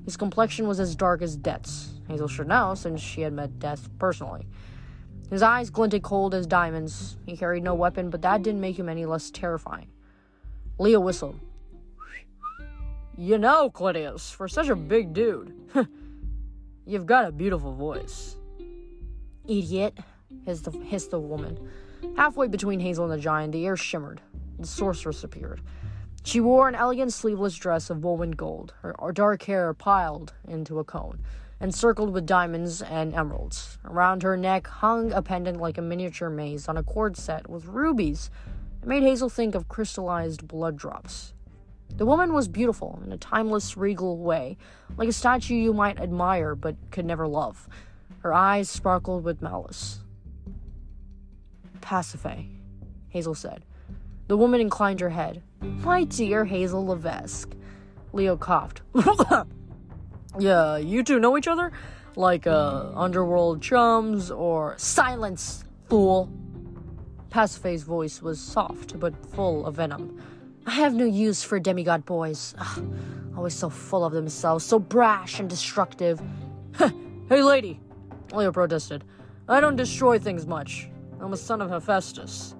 His 0.04 0.16
complexion 0.16 0.66
was 0.66 0.80
as 0.80 0.94
dark 0.94 1.22
as 1.22 1.36
Death's. 1.36 1.94
Hazel 2.08 2.28
should 2.28 2.48
know, 2.48 2.74
since 2.74 3.00
she 3.00 3.20
had 3.20 3.32
met 3.32 3.58
Death 3.58 3.88
personally. 3.98 4.46
His 5.30 5.42
eyes 5.42 5.70
glinted 5.70 6.02
cold 6.02 6.34
as 6.34 6.46
diamonds. 6.46 7.16
He 7.24 7.36
carried 7.36 7.62
no 7.62 7.74
weapon, 7.74 8.10
but 8.10 8.22
that 8.22 8.42
didn't 8.42 8.60
make 8.60 8.78
him 8.78 8.88
any 8.88 9.06
less 9.06 9.30
terrifying. 9.30 9.86
Leo 10.78 10.98
whistled. 10.98 11.38
You 13.16 13.38
know, 13.38 13.70
Clytius, 13.70 14.32
for 14.32 14.48
such 14.48 14.68
a 14.68 14.76
big 14.76 15.12
dude, 15.12 15.54
you've 16.86 17.06
got 17.06 17.26
a 17.26 17.32
beautiful 17.32 17.74
voice. 17.74 18.36
Idiot, 19.46 19.98
hissed 20.44 20.64
the, 20.64 20.70
hissed 20.70 21.10
the 21.10 21.20
woman. 21.20 21.58
Halfway 22.16 22.48
between 22.48 22.80
Hazel 22.80 23.04
and 23.04 23.12
the 23.12 23.22
giant, 23.22 23.52
the 23.52 23.66
air 23.66 23.76
shimmered. 23.76 24.20
The 24.58 24.66
sorceress 24.66 25.24
appeared. 25.24 25.60
She 26.22 26.40
wore 26.40 26.68
an 26.68 26.74
elegant 26.74 27.12
sleeveless 27.12 27.56
dress 27.56 27.90
of 27.90 28.04
woven 28.04 28.32
gold, 28.32 28.74
her 28.82 28.94
dark 29.12 29.42
hair 29.44 29.72
piled 29.72 30.34
into 30.46 30.78
a 30.78 30.84
cone 30.84 31.20
encircled 31.60 32.10
with 32.12 32.26
diamonds 32.26 32.80
and 32.80 33.14
emeralds. 33.14 33.78
Around 33.84 34.22
her 34.22 34.36
neck 34.36 34.66
hung 34.66 35.12
a 35.12 35.22
pendant 35.22 35.60
like 35.60 35.76
a 35.76 35.82
miniature 35.82 36.30
maze 36.30 36.68
on 36.68 36.76
a 36.76 36.82
cord 36.82 37.16
set 37.16 37.48
with 37.50 37.66
rubies. 37.66 38.30
It 38.82 38.88
made 38.88 39.02
Hazel 39.02 39.28
think 39.28 39.54
of 39.54 39.68
crystallized 39.68 40.48
blood 40.48 40.76
drops. 40.76 41.34
The 41.96 42.06
woman 42.06 42.32
was 42.32 42.48
beautiful 42.48 43.02
in 43.04 43.12
a 43.12 43.18
timeless, 43.18 43.76
regal 43.76 44.16
way, 44.16 44.56
like 44.96 45.08
a 45.08 45.12
statue 45.12 45.54
you 45.54 45.74
might 45.74 46.00
admire 46.00 46.54
but 46.54 46.76
could 46.90 47.04
never 47.04 47.28
love. 47.28 47.68
Her 48.20 48.32
eyes 48.32 48.70
sparkled 48.70 49.24
with 49.24 49.42
malice. 49.42 49.99
Pasiphae, 51.80 52.48
Hazel 53.08 53.34
said. 53.34 53.64
The 54.28 54.36
woman 54.36 54.60
inclined 54.60 55.00
her 55.00 55.10
head. 55.10 55.42
My 55.60 56.04
dear 56.04 56.44
Hazel 56.44 56.86
Levesque. 56.86 57.54
Leo 58.12 58.36
coughed. 58.36 58.82
Yeah, 60.38 60.76
you 60.76 61.02
two 61.02 61.18
know 61.18 61.36
each 61.36 61.48
other? 61.48 61.72
Like, 62.14 62.46
uh, 62.46 62.90
underworld 62.94 63.62
chums 63.62 64.30
or. 64.30 64.74
Silence, 64.78 65.64
fool! 65.88 66.30
Pasiphae's 67.30 67.82
voice 67.82 68.22
was 68.22 68.40
soft 68.40 68.98
but 68.98 69.14
full 69.34 69.66
of 69.66 69.76
venom. 69.76 70.22
I 70.66 70.72
have 70.72 70.94
no 70.94 71.04
use 71.04 71.42
for 71.42 71.58
demigod 71.58 72.04
boys. 72.04 72.54
Ugh, 72.58 72.92
always 73.36 73.54
so 73.54 73.70
full 73.70 74.04
of 74.04 74.12
themselves, 74.12 74.64
so 74.64 74.78
brash 74.78 75.40
and 75.40 75.48
destructive. 75.48 76.20
hey, 76.78 77.42
lady! 77.42 77.80
Leo 78.32 78.52
protested. 78.52 79.02
I 79.48 79.60
don't 79.60 79.76
destroy 79.76 80.18
things 80.18 80.46
much. 80.46 80.88
I'm 81.20 81.32
a 81.32 81.36
son 81.36 81.60
of 81.60 81.70
Hephaestus. 81.70 82.54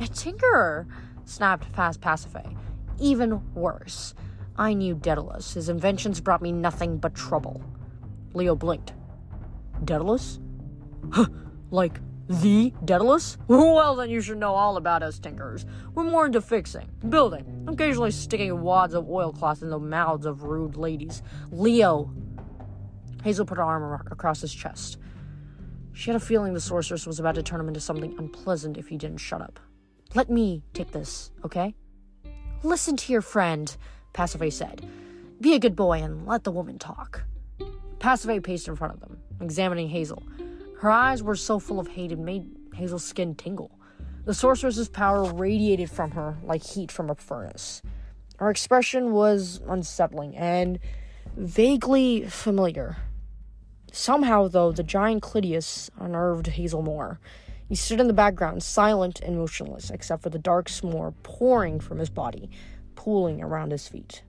A 0.00 0.04
tinkerer, 0.04 0.86
snapped 1.24 1.72
past 1.72 2.00
Pasiphae. 2.00 2.56
Even 3.00 3.40
worse. 3.54 4.14
I 4.56 4.74
knew 4.74 4.94
Daedalus. 4.94 5.54
His 5.54 5.68
inventions 5.68 6.20
brought 6.20 6.42
me 6.42 6.52
nothing 6.52 6.98
but 6.98 7.14
trouble. 7.14 7.62
Leo 8.34 8.54
blinked. 8.54 8.92
Daedalus? 9.84 10.38
like 11.70 12.00
the 12.28 12.72
Daedalus? 12.84 13.36
Well, 13.48 13.96
then 13.96 14.10
you 14.10 14.20
should 14.20 14.38
know 14.38 14.54
all 14.54 14.76
about 14.76 15.02
us 15.02 15.18
tinkers. 15.18 15.64
We're 15.94 16.04
more 16.04 16.26
into 16.26 16.40
fixing, 16.40 16.90
building, 17.08 17.66
occasionally 17.68 18.10
sticking 18.10 18.60
wads 18.62 18.94
of 18.94 19.08
oilcloth 19.08 19.62
in 19.62 19.70
the 19.70 19.78
mouths 19.78 20.26
of 20.26 20.42
rude 20.44 20.76
ladies. 20.76 21.22
Leo! 21.50 22.12
Hazel 23.22 23.46
put 23.46 23.56
her 23.58 23.64
arm 23.64 24.02
across 24.10 24.42
his 24.42 24.54
chest. 24.54 24.98
She 25.94 26.10
had 26.10 26.20
a 26.20 26.24
feeling 26.24 26.54
the 26.54 26.60
sorceress 26.60 27.06
was 27.06 27.20
about 27.20 27.36
to 27.36 27.42
turn 27.42 27.60
him 27.60 27.68
into 27.68 27.80
something 27.80 28.14
unpleasant 28.18 28.76
if 28.76 28.88
he 28.88 28.98
didn't 28.98 29.18
shut 29.18 29.40
up. 29.40 29.60
Let 30.14 30.28
me 30.28 30.62
take 30.74 30.90
this, 30.90 31.30
okay? 31.44 31.74
Listen 32.64 32.96
to 32.96 33.12
your 33.12 33.22
friend. 33.22 33.74
Pasiphae 34.12 34.52
said. 34.52 34.86
Be 35.40 35.54
a 35.54 35.58
good 35.58 35.76
boy 35.76 36.02
and 36.02 36.26
let 36.26 36.44
the 36.44 36.50
woman 36.50 36.78
talk. 36.78 37.22
Pasiphae 38.00 38.42
paced 38.42 38.68
in 38.68 38.76
front 38.76 38.94
of 38.94 39.00
them, 39.00 39.18
examining 39.40 39.88
Hazel. 39.88 40.22
Her 40.80 40.90
eyes 40.90 41.22
were 41.22 41.36
so 41.36 41.58
full 41.58 41.78
of 41.78 41.88
hate 41.88 42.12
it 42.12 42.18
made 42.18 42.44
Hazel's 42.74 43.04
skin 43.04 43.34
tingle. 43.34 43.78
The 44.24 44.34
sorceress's 44.34 44.88
power 44.88 45.24
radiated 45.32 45.90
from 45.90 46.10
her 46.12 46.36
like 46.42 46.64
heat 46.64 46.90
from 46.90 47.08
a 47.08 47.14
furnace. 47.14 47.82
Her 48.38 48.50
expression 48.50 49.12
was 49.12 49.60
unsettling 49.68 50.36
and 50.36 50.80
vaguely 51.36 52.26
familiar. 52.28 52.96
Somehow, 53.94 54.48
though, 54.48 54.72
the 54.72 54.82
giant 54.82 55.22
Clytius 55.22 55.88
unnerved 56.00 56.48
Hazel 56.48 56.82
more. 56.82 57.20
He 57.68 57.76
stood 57.76 58.00
in 58.00 58.08
the 58.08 58.12
background, 58.12 58.64
silent 58.64 59.20
and 59.20 59.36
motionless, 59.36 59.88
except 59.88 60.24
for 60.24 60.30
the 60.30 60.38
dark 60.38 60.68
s'more 60.68 61.14
pouring 61.22 61.78
from 61.78 62.00
his 62.00 62.10
body 62.10 62.50
pooling 62.96 63.40
around 63.40 63.70
his 63.70 63.86
feet. 63.86 64.24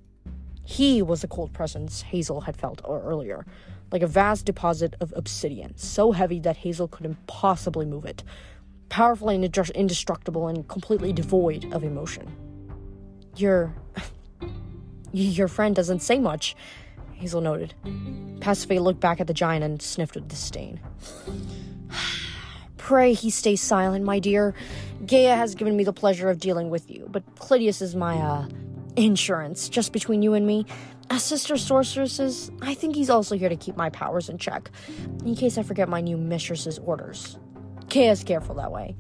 He 0.63 1.01
was 1.01 1.21
the 1.21 1.27
cold 1.27 1.51
presence 1.51 2.03
Hazel 2.03 2.41
had 2.41 2.55
felt 2.55 2.79
earlier, 2.87 3.43
like 3.91 4.03
a 4.03 4.07
vast 4.07 4.45
deposit 4.45 4.95
of 5.01 5.11
obsidian, 5.15 5.75
so 5.77 6.11
heavy 6.11 6.39
that 6.41 6.57
Hazel 6.57 6.87
couldn't 6.87 7.25
possibly 7.25 7.87
move 7.87 8.05
it, 8.05 8.23
powerful 8.89 9.29
and 9.29 9.43
indestructible 9.43 10.47
and 10.47 10.67
completely 10.67 11.11
devoid 11.11 11.73
of 11.73 11.83
emotion. 11.83 12.31
Your. 13.35 13.73
Your 15.11 15.47
friend 15.47 15.73
doesn't 15.73 16.01
say 16.01 16.19
much, 16.19 16.57
Hazel 17.15 17.41
noted. 17.41 17.73
Pasiphae 18.39 18.79
looked 18.79 18.99
back 18.99 19.19
at 19.19 19.27
the 19.27 19.33
giant 19.33 19.63
and 19.63 19.81
sniffed 19.81 20.15
with 20.15 20.27
disdain. 20.27 20.79
Pray 22.77 23.13
he 23.13 23.29
stay 23.29 23.55
silent, 23.55 24.05
my 24.05 24.19
dear. 24.19 24.53
Gaia 25.05 25.35
has 25.35 25.55
given 25.55 25.75
me 25.75 25.83
the 25.83 25.93
pleasure 25.93 26.29
of 26.29 26.39
dealing 26.39 26.69
with 26.69 26.89
you, 26.91 27.07
but 27.09 27.23
Clytius 27.35 27.81
is 27.81 27.95
my, 27.95 28.17
uh, 28.17 28.47
insurance, 28.95 29.69
just 29.69 29.91
between 29.91 30.21
you 30.21 30.33
and 30.33 30.45
me. 30.45 30.65
As 31.09 31.23
Sister 31.23 31.55
Sorceresses, 31.55 32.51
I 32.61 32.73
think 32.73 32.95
he's 32.95 33.09
also 33.09 33.37
here 33.37 33.49
to 33.49 33.55
keep 33.55 33.75
my 33.75 33.89
powers 33.89 34.29
in 34.29 34.37
check, 34.37 34.71
in 35.23 35.35
case 35.35 35.57
I 35.57 35.63
forget 35.63 35.87
my 35.87 36.01
new 36.01 36.17
mistress's 36.17 36.79
orders. 36.79 37.37
Gaia's 37.89 38.23
careful 38.23 38.55
that 38.55 38.71
way. 38.71 38.95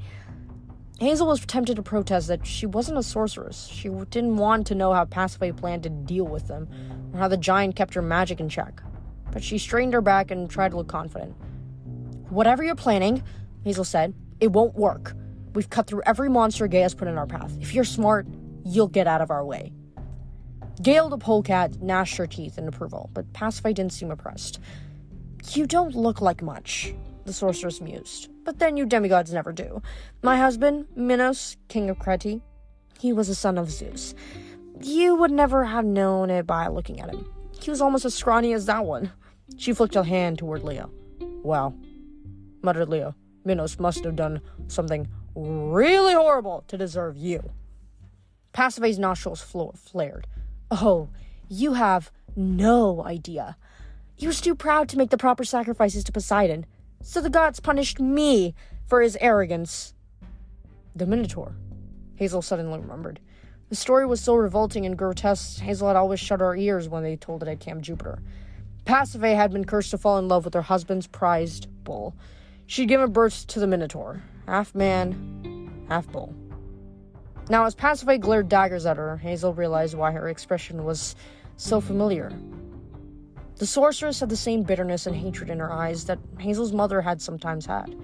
Hazel 0.99 1.27
was 1.27 1.45
tempted 1.45 1.75
to 1.75 1.83
protest 1.83 2.29
that 2.29 2.47
she 2.47 2.65
wasn't 2.65 2.97
a 2.97 3.03
sorceress. 3.03 3.67
She 3.67 3.89
didn't 3.89 4.37
want 4.37 4.67
to 4.67 4.75
know 4.75 4.93
how 4.93 5.03
Pasiphae 5.03 5.55
planned 5.57 5.83
to 5.83 5.89
deal 5.89 6.25
with 6.25 6.47
them, 6.47 6.69
or 7.13 7.19
how 7.19 7.27
the 7.27 7.35
giant 7.35 7.75
kept 7.75 7.93
her 7.95 8.01
magic 8.01 8.39
in 8.39 8.47
check. 8.47 8.81
But 9.31 9.43
she 9.43 9.57
straightened 9.57 9.93
her 9.93 10.01
back 10.01 10.31
and 10.31 10.49
tried 10.49 10.71
to 10.71 10.77
look 10.77 10.87
confident. 10.87 11.35
Whatever 12.29 12.63
you're 12.63 12.75
planning, 12.75 13.21
Hazel 13.65 13.83
said, 13.83 14.13
it 14.39 14.53
won't 14.53 14.75
work. 14.75 15.13
We've 15.53 15.69
cut 15.69 15.87
through 15.87 16.03
every 16.05 16.29
monster 16.29 16.65
Gaia's 16.67 16.95
put 16.95 17.09
in 17.09 17.17
our 17.17 17.27
path. 17.27 17.57
If 17.59 17.73
you're 17.73 17.83
smart, 17.83 18.25
you'll 18.63 18.87
get 18.87 19.05
out 19.05 19.21
of 19.21 19.31
our 19.31 19.43
way. 19.43 19.73
Gale 20.81 21.09
the 21.09 21.17
polecat 21.17 21.81
gnashed 21.81 22.15
her 22.17 22.27
teeth 22.27 22.57
in 22.57 22.69
approval, 22.69 23.09
but 23.13 23.31
Pasiphae 23.33 23.73
didn't 23.73 23.93
seem 23.93 24.11
impressed. 24.11 24.59
You 25.49 25.65
don't 25.65 25.95
look 25.95 26.21
like 26.21 26.41
much, 26.41 26.93
the 27.25 27.33
sorceress 27.33 27.81
mused. 27.81 28.29
But 28.43 28.59
then 28.59 28.77
you 28.77 28.85
demigods 28.85 29.33
never 29.33 29.51
do. 29.51 29.81
My 30.21 30.37
husband, 30.37 30.87
Minos, 30.95 31.57
king 31.67 31.89
of 31.89 31.99
Crete, 31.99 32.41
he 32.99 33.11
was 33.13 33.29
a 33.29 33.35
son 33.35 33.57
of 33.57 33.69
Zeus. 33.69 34.15
You 34.81 35.15
would 35.15 35.31
never 35.31 35.65
have 35.65 35.85
known 35.85 36.29
it 36.29 36.45
by 36.45 36.67
looking 36.67 36.99
at 37.01 37.09
him. 37.09 37.27
He 37.59 37.69
was 37.69 37.81
almost 37.81 38.05
as 38.05 38.13
scrawny 38.13 38.53
as 38.53 38.65
that 38.67 38.85
one. 38.85 39.11
She 39.57 39.73
flicked 39.73 39.95
a 39.95 40.03
hand 40.03 40.37
toward 40.37 40.63
Leo. 40.63 40.91
Wow, 41.43 41.73
muttered 42.61 42.89
Leo. 42.89 43.15
Minos 43.43 43.79
must 43.79 44.03
have 44.03 44.15
done 44.15 44.41
something 44.67 45.07
really 45.35 46.13
horrible 46.13 46.63
to 46.67 46.77
deserve 46.77 47.15
you. 47.15 47.51
Pasiphae's 48.53 48.97
nostrils 48.97 49.41
flared. 49.41 50.27
Oh, 50.71 51.09
you 51.47 51.73
have 51.73 52.11
no 52.35 53.03
idea. 53.03 53.57
He 54.15 54.27
was 54.27 54.41
too 54.41 54.55
proud 54.55 54.89
to 54.89 54.97
make 54.97 55.09
the 55.09 55.17
proper 55.17 55.43
sacrifices 55.43 56.03
to 56.05 56.11
Poseidon, 56.11 56.65
so 57.05 57.21
the 57.21 57.29
gods 57.29 57.59
punished 57.59 57.99
me 57.99 58.55
for 58.87 58.99
his 58.99 59.15
arrogance. 59.21 59.93
The 60.95 61.05
Minotaur. 61.05 61.55
Hazel 62.15 62.41
suddenly 62.41 62.79
remembered. 62.79 63.19
The 63.69 63.75
story 63.75 64.07
was 64.07 64.19
so 64.19 64.33
revolting 64.33 64.87
and 64.87 64.97
grotesque, 64.97 65.59
Hazel 65.59 65.87
had 65.87 65.95
always 65.95 66.19
shut 66.19 66.39
her 66.39 66.55
ears 66.55 66.89
when 66.89 67.03
they 67.03 67.15
told 67.15 67.43
it 67.43 67.47
at 67.47 67.59
Camp 67.59 67.81
Jupiter. 67.81 68.23
Pasiphae 68.85 69.35
had 69.35 69.51
been 69.51 69.65
cursed 69.65 69.91
to 69.91 69.99
fall 69.99 70.17
in 70.17 70.27
love 70.27 70.45
with 70.45 70.55
her 70.55 70.63
husband's 70.63 71.05
prized 71.05 71.67
bull. 71.83 72.15
She'd 72.65 72.87
given 72.87 73.11
birth 73.11 73.45
to 73.47 73.59
the 73.59 73.67
Minotaur, 73.67 74.23
half 74.47 74.73
man, 74.73 75.85
half 75.87 76.11
bull. 76.11 76.33
Now, 77.49 77.65
as 77.65 77.75
Pasiphae 77.75 78.19
glared 78.19 78.49
daggers 78.49 78.87
at 78.87 78.97
her, 78.97 79.17
Hazel 79.17 79.53
realized 79.53 79.93
why 79.93 80.11
her 80.11 80.27
expression 80.27 80.83
was 80.83 81.15
so 81.57 81.79
familiar. 81.79 82.31
The 83.57 83.65
sorceress 83.65 84.19
had 84.19 84.29
the 84.29 84.35
same 84.35 84.63
bitterness 84.63 85.07
and 85.07 85.15
hatred 85.15 85.49
in 85.49 85.59
her 85.59 85.71
eyes 85.71 86.05
that 86.05 86.19
Hazel's 86.39 86.73
mother 86.73 87.01
had 87.01 87.21
sometimes 87.21 87.65
had. 87.65 87.95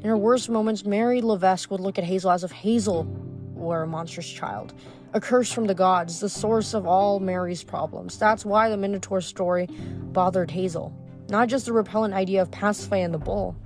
In 0.00 0.08
her 0.08 0.16
worst 0.16 0.48
moments, 0.48 0.84
Mary 0.84 1.20
Levesque 1.20 1.70
would 1.70 1.80
look 1.80 1.98
at 1.98 2.04
Hazel 2.04 2.30
as 2.30 2.44
if 2.44 2.52
Hazel 2.52 3.04
were 3.52 3.82
a 3.82 3.86
monstrous 3.86 4.30
child, 4.30 4.74
a 5.12 5.20
curse 5.20 5.50
from 5.50 5.64
the 5.64 5.74
gods, 5.74 6.20
the 6.20 6.28
source 6.28 6.72
of 6.74 6.86
all 6.86 7.18
Mary's 7.18 7.64
problems. 7.64 8.16
That's 8.18 8.44
why 8.44 8.68
the 8.68 8.76
Minotaur 8.76 9.20
story 9.20 9.66
bothered 10.12 10.50
Hazel. 10.50 10.96
Not 11.30 11.48
just 11.48 11.66
the 11.66 11.72
repellent 11.72 12.14
idea 12.14 12.42
of 12.42 12.50
Pasiphae 12.50 13.04
and 13.04 13.14
the 13.14 13.18
bull, 13.18 13.56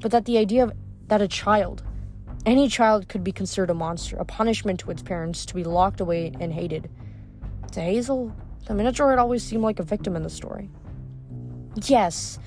but 0.00 0.10
that 0.10 0.24
the 0.24 0.38
idea 0.38 0.64
of 0.64 0.72
that 1.06 1.22
a 1.22 1.28
child, 1.28 1.84
any 2.44 2.68
child 2.68 3.08
could 3.08 3.22
be 3.22 3.32
considered 3.32 3.70
a 3.70 3.74
monster, 3.74 4.16
a 4.16 4.24
punishment 4.24 4.80
to 4.80 4.90
its 4.90 5.02
parents 5.02 5.46
to 5.46 5.54
be 5.54 5.64
locked 5.64 6.00
away 6.00 6.32
and 6.40 6.52
hated. 6.52 6.90
To 7.72 7.80
Hazel, 7.80 8.34
the 8.68 8.74
Minotaur 8.74 9.10
had 9.10 9.18
always 9.18 9.42
seemed 9.42 9.62
like 9.62 9.80
a 9.80 9.82
victim 9.82 10.14
in 10.14 10.22
the 10.22 10.30
story. 10.30 10.70
Yes, 11.86 12.38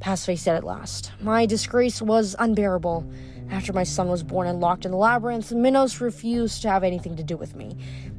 Pasiphae 0.00 0.38
said 0.38 0.56
at 0.56 0.64
last. 0.64 1.12
My 1.20 1.44
disgrace 1.44 2.00
was 2.00 2.34
unbearable. 2.38 3.08
After 3.50 3.72
my 3.72 3.82
son 3.82 4.08
was 4.08 4.22
born 4.22 4.46
and 4.46 4.60
locked 4.60 4.86
in 4.86 4.90
the 4.90 4.96
labyrinth, 4.96 5.52
Minos 5.52 6.00
refused 6.00 6.62
to 6.62 6.70
have 6.70 6.82
anything 6.82 7.14
to 7.16 7.22
do 7.22 7.36
with 7.36 7.54
me. 7.54 7.76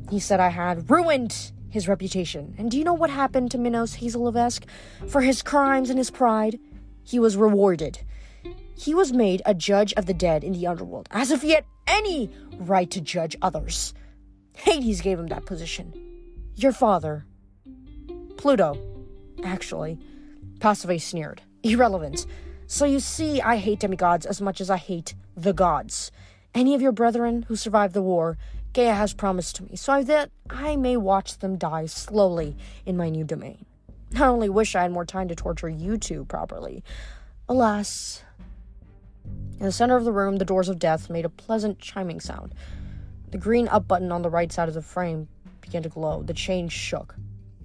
He 0.10 0.20
said 0.20 0.40
I 0.40 0.50
had 0.50 0.90
ruined 0.90 1.52
his 1.70 1.88
reputation. 1.88 2.54
And 2.58 2.70
do 2.70 2.78
you 2.78 2.84
know 2.84 2.94
what 2.94 3.10
happened 3.10 3.50
to 3.52 3.58
Minos 3.58 3.96
Hazel 3.96 4.24
Levesque? 4.24 4.66
For 5.08 5.22
his 5.22 5.42
crimes 5.42 5.90
and 5.90 5.98
his 5.98 6.12
pride, 6.12 6.60
he 7.04 7.18
was 7.18 7.38
rewarded. 7.38 8.02
He 8.76 8.94
was 8.94 9.14
made 9.14 9.42
a 9.46 9.56
judge 9.56 9.94
of 9.94 10.06
the 10.06 10.14
dead 10.14 10.44
in 10.44 10.54
the 10.54 10.68
underworld, 10.68 11.08
as 11.12 11.32
if 11.32 11.42
he 11.42 11.52
had 11.52 11.66
any 11.88 12.30
right 12.58 12.92
to 12.92 13.02
judge 13.02 13.36
others. 13.42 13.94
Hades 14.56 15.02
gave 15.02 15.18
him 15.18 15.28
that 15.28 15.46
position. 15.46 15.94
Your 16.56 16.74
father, 16.74 17.26
Pluto, 18.42 18.76
actually, 19.44 20.00
Pasiphae 20.58 21.00
sneered. 21.00 21.44
Irrelevant. 21.62 22.26
So 22.66 22.86
you 22.86 23.00
see, 23.00 23.40
I 23.40 23.58
hate 23.58 23.82
demigods 23.82 24.26
as 24.26 24.42
much 24.42 24.60
as 24.60 24.72
I 24.72 24.78
hate 24.78 25.14
the 25.38 25.54
gods. 25.54 26.12
Any 26.56 26.74
of 26.74 26.82
your 26.82 26.92
brethren 26.92 27.44
who 27.44 27.56
survived 27.56 27.94
the 27.94 28.02
war, 28.02 28.40
Gaia 28.74 28.96
has 28.96 29.14
promised 29.14 29.58
to 29.58 29.64
me, 29.64 29.76
so 29.76 30.02
that 30.02 30.32
I 30.50 30.76
may 30.76 30.98
watch 30.98 31.38
them 31.38 31.56
die 31.56 31.86
slowly 31.86 32.58
in 32.84 32.98
my 32.98 33.10
new 33.10 33.24
domain. 33.24 33.64
I 34.16 34.26
only 34.26 34.50
wish 34.50 34.74
I 34.74 34.82
had 34.82 34.92
more 34.92 35.06
time 35.06 35.28
to 35.28 35.36
torture 35.36 35.70
you 35.70 36.00
two 36.00 36.26
properly. 36.26 36.84
Alas. 37.48 38.24
In 39.60 39.68
the 39.68 39.72
center 39.72 39.98
of 39.98 40.04
the 40.04 40.12
room, 40.12 40.38
the 40.38 40.46
doors 40.46 40.68
of 40.68 40.80
death 40.80 41.12
made 41.12 41.26
a 41.26 41.30
pleasant 41.30 41.78
chiming 41.78 42.20
sound. 42.20 42.56
The 43.30 43.38
green 43.38 43.68
up 43.68 43.88
button 43.88 44.12
on 44.12 44.24
the 44.24 44.32
right 44.32 44.52
side 44.52 44.68
of 44.68 44.74
the 44.74 44.82
frame 44.82 45.28
began 45.62 45.84
to 45.84 45.90
glow. 45.90 46.24
The 46.24 46.34
chain 46.34 46.70
shook. 46.70 47.16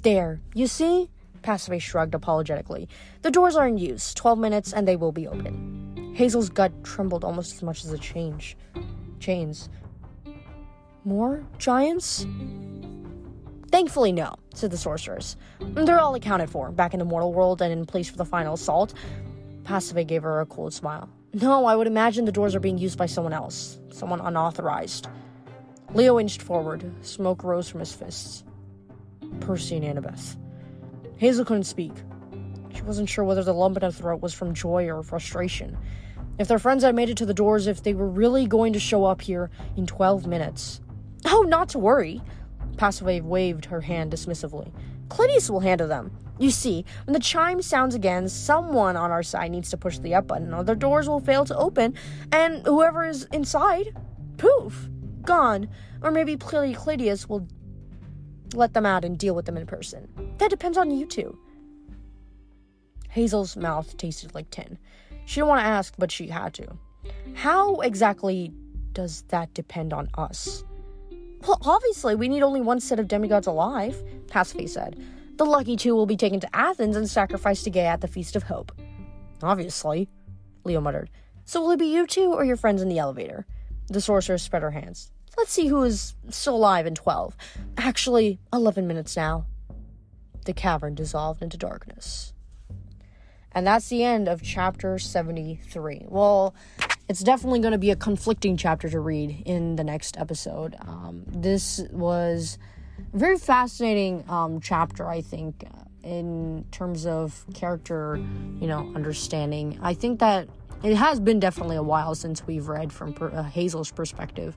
There, 0.03 0.41
you 0.55 0.67
see? 0.67 1.11
Pasiphae 1.43 1.81
shrugged 1.81 2.15
apologetically. 2.15 2.89
The 3.23 3.31
doors 3.31 3.57
are 3.57 3.67
in 3.67 3.79
use. 3.79 4.15
Twelve 4.15 4.39
minutes 4.39 4.73
and 4.73 4.87
they 4.87 4.97
will 4.97 5.13
be 5.13 5.29
open. 5.29 6.13
Hazel's 6.15 6.49
gut 6.49 6.73
trembled 6.83 7.25
almost 7.25 7.55
as 7.55 7.63
much 7.63 7.85
as 7.85 7.91
the 7.91 7.99
change. 7.99 8.57
Chains. 9.21 9.69
More 11.05 11.45
giants? 11.59 12.27
Thankfully, 13.71 14.13
no, 14.13 14.35
said 14.55 14.71
the 14.71 14.77
sorceress. 14.77 15.37
They're 15.61 16.01
all 16.01 16.15
accounted 16.15 16.51
for, 16.51 16.71
back 16.73 16.95
in 16.95 16.99
the 16.99 17.05
mortal 17.05 17.33
world 17.33 17.61
and 17.61 17.73
in 17.73 17.85
place 17.85 18.09
for 18.09 18.17
the 18.17 18.25
final 18.25 18.55
assault. 18.55 18.95
Pasiphae 19.65 20.07
gave 20.07 20.23
her 20.23 20.41
a 20.41 20.47
cold 20.47 20.73
smile. 20.73 21.09
No, 21.35 21.67
I 21.67 21.77
would 21.77 21.87
imagine 21.87 22.25
the 22.25 22.33
doors 22.33 22.55
are 22.55 22.61
being 22.61 22.79
used 22.79 22.97
by 22.97 23.07
someone 23.07 23.33
else, 23.33 23.79
someone 23.91 24.21
unauthorized. 24.21 25.09
Leo 25.93 26.19
inched 26.19 26.43
forward. 26.43 26.91
Smoke 27.05 27.45
rose 27.45 27.69
from 27.69 27.81
his 27.81 27.93
fists. 27.93 28.43
Percy 29.41 29.77
and 29.77 29.85
Annabeth. 29.85 30.37
Hazel 31.17 31.45
couldn't 31.45 31.65
speak. 31.65 31.93
She 32.75 32.83
wasn't 32.83 33.09
sure 33.09 33.25
whether 33.25 33.43
the 33.43 33.55
lump 33.55 33.77
in 33.77 33.83
her 33.83 33.91
throat 33.91 34.21
was 34.21 34.35
from 34.35 34.55
joy 34.55 34.89
or 34.91 35.03
frustration. 35.03 35.77
If 36.39 36.49
their 36.49 36.59
friends 36.59 36.85
had 36.85 36.95
made 36.95 37.09
it 37.09 37.17
to 37.19 37.27
the 37.27 37.33
doors, 37.33 37.67
if 37.67 37.83
they 37.83 37.95
were 37.95 38.09
really 38.09 38.47
going 38.47 38.75
to 38.75 38.79
show 38.79 39.05
up 39.05 39.23
here 39.23 39.51
in 39.77 39.87
12 39.87 40.27
minutes. 40.27 40.81
Oh, 41.25 41.43
not 41.49 41.71
to 41.71 41.79
worry. 41.79 42.21
Pasiphae 42.77 43.23
waved 43.23 43.65
her 43.67 43.81
hand 43.81 44.13
dismissively. 44.13 44.71
Clytius 45.09 45.49
will 45.49 45.61
handle 45.61 45.89
them. 45.89 46.11
You 46.39 46.51
see, 46.51 46.85
when 47.07 47.15
the 47.15 47.21
chime 47.21 47.63
sounds 47.63 47.95
again, 47.95 48.29
someone 48.29 48.97
on 48.97 49.11
our 49.11 49.23
side 49.23 49.51
needs 49.51 49.71
to 49.71 49.79
push 49.79 49.99
the 49.99 50.15
up 50.15 50.27
button, 50.27 50.53
or 50.53 50.63
the 50.63 50.77
doors 50.77 51.09
will 51.09 51.21
fail 51.21 51.47
to 51.47 51.57
open, 51.57 51.95
and 52.31 52.65
whoever 52.67 53.07
is 53.07 53.25
inside, 53.33 53.97
poof, 54.37 54.91
gone. 55.23 55.69
Or 56.03 56.11
maybe 56.11 56.37
Clytius 56.37 57.27
will 57.27 57.49
let 58.55 58.75
them 58.75 58.87
out 58.87 59.05
and 59.05 59.19
deal 59.19 59.35
with 59.35 59.47
them 59.47 59.57
in 59.57 59.67
person. 59.67 60.09
That 60.39 60.51
depends 60.51 60.79
on 60.79 60.91
you 60.91 61.07
two. 61.07 61.39
Hazel's 63.09 63.57
mouth 63.57 63.97
tasted 63.97 64.35
like 64.35 64.51
tin. 64.51 64.79
She 65.25 65.37
didn't 65.37 65.49
want 65.49 65.61
to 65.61 65.67
ask, 65.67 65.95
but 65.99 66.13
she 66.13 66.29
had 66.29 66.55
to. 66.55 66.67
How 67.35 67.81
exactly 67.81 68.53
does 68.93 69.23
that 69.29 69.53
depend 69.55 69.93
on 69.93 70.09
us? 70.17 70.65
Well, 71.47 71.59
obviously, 71.63 72.15
we 72.15 72.29
need 72.29 72.43
only 72.43 72.61
one 72.61 72.81
set 72.81 72.99
of 72.99 73.09
demigods 73.09 73.47
alive, 73.47 74.03
Pasiphae 74.27 74.69
said. 74.69 75.03
The 75.37 75.45
lucky 75.45 75.77
two 75.77 75.95
will 75.95 76.07
be 76.07 76.17
taken 76.17 76.41
to 76.41 76.57
Athens 76.57 76.97
and 76.97 77.09
sacrificed 77.09 77.65
to 77.65 77.71
Gaia 77.71 77.87
at 77.87 78.01
the 78.01 78.09
Feast 78.09 78.37
of 78.37 78.43
Hope. 78.45 78.73
Obviously, 79.43 80.09
Leo 80.65 80.81
muttered. 80.81 81.11
So 81.45 81.61
will 81.61 81.73
it 81.73 81.79
be 81.79 81.87
you 81.87 82.07
two 82.07 82.33
or 82.33 82.45
your 82.45 82.57
friends 82.57 82.83
in 82.83 82.89
the 82.89 82.99
elevator? 82.99 83.47
The 83.89 84.01
sorceress 84.01 84.43
spread 84.43 84.63
her 84.63 84.71
hands. 84.71 85.13
Let's 85.37 85.53
see 85.53 85.67
who 85.69 85.83
is 85.83 86.15
still 86.31 86.57
alive 86.57 86.87
in 86.87 86.95
12. 86.95 87.37
Actually, 87.77 88.39
11 88.53 88.87
minutes 88.87 89.17
now. 89.17 89.47
The 90.45 90.53
cavern 90.53 90.95
dissolved 90.95 91.43
into 91.43 91.57
darkness. 91.57 92.33
And 93.53 93.67
that's 93.67 93.89
the 93.89 94.05
end 94.05 94.29
of 94.29 94.43
chapter 94.43 94.99
73. 94.99 96.07
Well, 96.09 96.55
it's 97.09 97.21
definitely 97.21 97.61
going 97.61 97.73
to 97.73 97.79
be 97.79 97.91
a 97.91 97.97
conflicting 97.97 98.57
chapter 98.57 98.89
to 98.89 99.01
read 99.01 99.43
in 99.47 99.77
the 99.77 99.85
next 99.85 100.19
episode. 100.19 100.77
Um, 100.81 101.25
this 101.27 101.81
was 101.91 102.59
a 103.15 103.17
very 103.17 103.39
fascinating 103.39 104.25
um, 104.29 104.61
chapter, 104.61 105.09
I 105.09 105.21
think, 105.21 105.65
uh, 105.67 105.85
in 106.07 106.65
terms 106.71 107.07
of 107.07 107.45
character, 107.55 108.17
you 108.61 108.67
know, 108.67 108.93
understanding. 108.95 109.79
I 109.83 109.95
think 109.95 110.21
that 110.21 110.49
it 110.83 110.97
has 110.97 111.21
been 111.21 111.41
definitely 111.41 111.77
a 111.77 111.83
while 111.83 112.15
since 112.15 112.47
we've 112.47 112.69
read 112.69 112.93
from 112.93 113.13
per- 113.13 113.31
uh, 113.31 113.43
Hazel's 113.43 113.91
perspective, 113.91 114.57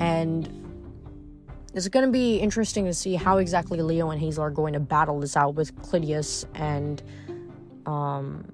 and 0.00 0.48
it's 1.74 1.88
going 1.88 2.06
to 2.06 2.12
be 2.12 2.36
interesting 2.36 2.84
to 2.84 2.94
see 2.94 3.14
how 3.14 3.38
exactly 3.38 3.80
Leo 3.82 4.10
and 4.10 4.20
Hazel 4.20 4.44
are 4.44 4.50
going 4.50 4.74
to 4.74 4.80
battle 4.80 5.20
this 5.20 5.36
out 5.36 5.54
with 5.54 5.74
Clytius 5.82 6.44
and 6.54 7.02
um, 7.86 8.52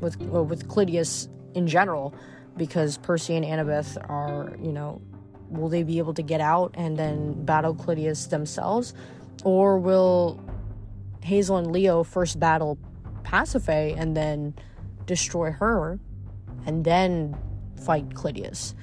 with 0.00 0.20
well, 0.20 0.44
with 0.44 0.68
Clytius 0.68 1.28
in 1.54 1.66
general, 1.66 2.14
because 2.56 2.98
Percy 2.98 3.36
and 3.36 3.44
Annabeth 3.44 3.96
are, 4.08 4.56
you 4.62 4.72
know, 4.72 5.00
will 5.48 5.68
they 5.68 5.82
be 5.82 5.98
able 5.98 6.14
to 6.14 6.22
get 6.22 6.40
out 6.40 6.74
and 6.74 6.96
then 6.96 7.44
battle 7.44 7.74
Clytius 7.74 8.28
themselves, 8.28 8.94
or 9.44 9.78
will 9.78 10.40
Hazel 11.22 11.56
and 11.56 11.72
Leo 11.72 12.02
first 12.02 12.38
battle 12.38 12.78
Pasiphae 13.22 13.94
and 13.98 14.16
then 14.16 14.54
destroy 15.08 15.50
her, 15.50 15.98
and 16.66 16.84
then 16.84 17.36
fight 17.84 18.08
Clytius? 18.10 18.74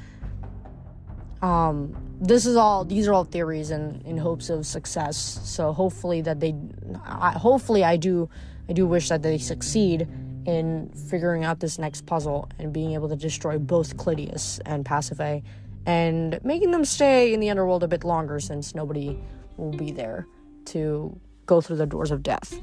Um, 1.42 1.96
this 2.20 2.46
is 2.46 2.56
all 2.56 2.84
these 2.84 3.08
are 3.08 3.14
all 3.14 3.24
theories 3.24 3.72
and 3.72 4.02
in 4.06 4.18
hopes 4.18 4.50
of 4.50 4.66
success 4.66 5.18
so 5.44 5.74
hopefully 5.74 6.22
that 6.22 6.40
they 6.40 6.56
I, 7.04 7.32
hopefully 7.32 7.84
i 7.84 7.98
do 7.98 8.30
i 8.70 8.74
do 8.74 8.88
wish 8.88 9.10
that 9.10 9.22
they 9.22 9.38
succeed 9.38 10.08
in 10.46 10.90
figuring 11.10 11.44
out 11.44 11.60
this 11.60 11.78
next 11.78 12.06
puzzle 12.06 12.50
and 12.60 12.72
being 12.72 12.94
able 12.94 13.10
to 13.10 13.16
destroy 13.16 13.58
both 13.58 13.98
Clytius 13.98 14.60
and 14.66 14.86
Pasiphae 14.86 15.44
and 15.86 16.40
making 16.44 16.72
them 16.72 16.86
stay 16.86 17.34
in 17.34 17.40
the 17.40 17.50
underworld 17.50 17.84
a 17.84 17.88
bit 17.88 18.04
longer 18.04 18.40
since 18.40 18.76
nobody 18.76 19.20
will 19.58 19.72
be 19.72 19.92
there 19.92 20.28
to 20.66 21.20
go 21.46 21.62
through 21.62 21.78
the 21.78 21.86
doors 21.86 22.12
of 22.12 22.24
death. 22.24 22.60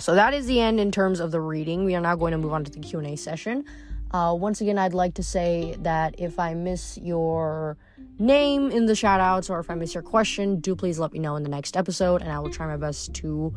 So 0.00 0.14
that 0.14 0.32
is 0.32 0.46
the 0.46 0.60
end 0.60 0.80
in 0.80 0.90
terms 0.90 1.20
of 1.20 1.30
the 1.30 1.40
reading. 1.40 1.84
We 1.84 1.94
are 1.94 2.00
now 2.00 2.16
going 2.16 2.32
to 2.32 2.38
move 2.38 2.54
on 2.54 2.64
to 2.64 2.70
the 2.70 2.80
Q&A 2.80 3.16
session. 3.16 3.64
Uh, 4.12 4.34
once 4.36 4.60
again, 4.60 4.78
I'd 4.78 4.94
like 4.94 5.14
to 5.14 5.22
say 5.22 5.76
that 5.80 6.14
if 6.18 6.38
I 6.38 6.54
miss 6.54 6.98
your 6.98 7.76
name 8.18 8.70
in 8.70 8.86
the 8.86 8.94
shoutouts 8.94 9.50
or 9.50 9.60
if 9.60 9.70
I 9.70 9.74
miss 9.74 9.94
your 9.94 10.02
question, 10.02 10.58
do 10.58 10.74
please 10.74 10.98
let 10.98 11.12
me 11.12 11.18
know 11.18 11.36
in 11.36 11.42
the 11.42 11.50
next 11.50 11.76
episode 11.76 12.22
and 12.22 12.32
I 12.32 12.38
will 12.40 12.50
try 12.50 12.66
my 12.66 12.76
best 12.76 13.14
to 13.14 13.54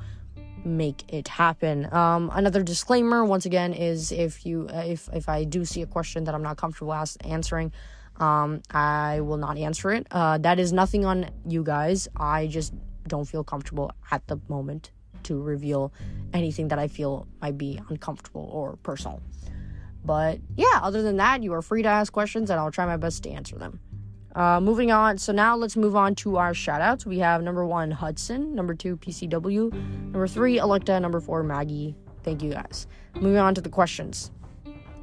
make 0.65 1.11
it 1.11 1.27
happen. 1.27 1.91
Um, 1.93 2.29
another 2.33 2.61
disclaimer, 2.61 3.25
once 3.25 3.45
again, 3.45 3.73
is 3.73 4.11
if 4.11 4.45
you 4.45 4.67
uh, 4.73 4.83
if 4.85 5.09
if 5.11 5.27
I 5.27 5.43
do 5.43 5.65
see 5.65 5.81
a 5.81 5.87
question 5.87 6.25
that 6.25 6.35
I'm 6.35 6.43
not 6.43 6.57
comfortable 6.57 6.93
as- 6.93 7.17
answering, 7.21 7.71
um, 8.17 8.61
I 8.69 9.21
will 9.21 9.37
not 9.37 9.57
answer 9.57 9.91
it. 9.91 10.07
Uh, 10.11 10.37
that 10.39 10.59
is 10.59 10.71
nothing 10.71 11.03
on 11.05 11.29
you 11.47 11.63
guys. 11.63 12.07
I 12.15 12.47
just 12.47 12.73
don't 13.07 13.25
feel 13.25 13.43
comfortable 13.43 13.91
at 14.11 14.25
the 14.27 14.39
moment 14.47 14.91
to 15.25 15.41
reveal 15.41 15.93
anything 16.33 16.67
that 16.69 16.79
I 16.79 16.87
feel 16.87 17.27
might 17.41 17.57
be 17.57 17.79
uncomfortable 17.89 18.49
or 18.51 18.77
personal. 18.83 19.21
But 20.05 20.39
yeah, 20.55 20.79
other 20.81 21.01
than 21.01 21.17
that, 21.17 21.43
you 21.43 21.53
are 21.53 21.61
free 21.61 21.83
to 21.83 21.89
ask 21.89 22.11
questions 22.11 22.49
and 22.49 22.59
I'll 22.59 22.71
try 22.71 22.85
my 22.85 22.97
best 22.97 23.23
to 23.23 23.29
answer 23.29 23.57
them. 23.57 23.79
Uh, 24.35 24.59
moving 24.59 24.91
on. 24.91 25.17
So 25.17 25.31
now 25.31 25.55
let's 25.55 25.75
move 25.75 25.95
on 25.95 26.15
to 26.15 26.37
our 26.37 26.53
shout 26.53 26.81
outs. 26.81 27.05
We 27.05 27.19
have 27.19 27.43
number 27.43 27.65
one, 27.65 27.91
Hudson. 27.91 28.55
Number 28.55 28.73
two, 28.73 28.97
PCW. 28.97 29.71
Number 29.71 30.27
three, 30.27 30.57
Electa. 30.57 30.99
Number 30.99 31.21
four, 31.21 31.43
Maggie. 31.43 31.95
Thank 32.23 32.41
you 32.41 32.51
guys. 32.51 32.87
Moving 33.15 33.37
on 33.37 33.53
to 33.55 33.61
the 33.61 33.69
questions. 33.69 34.31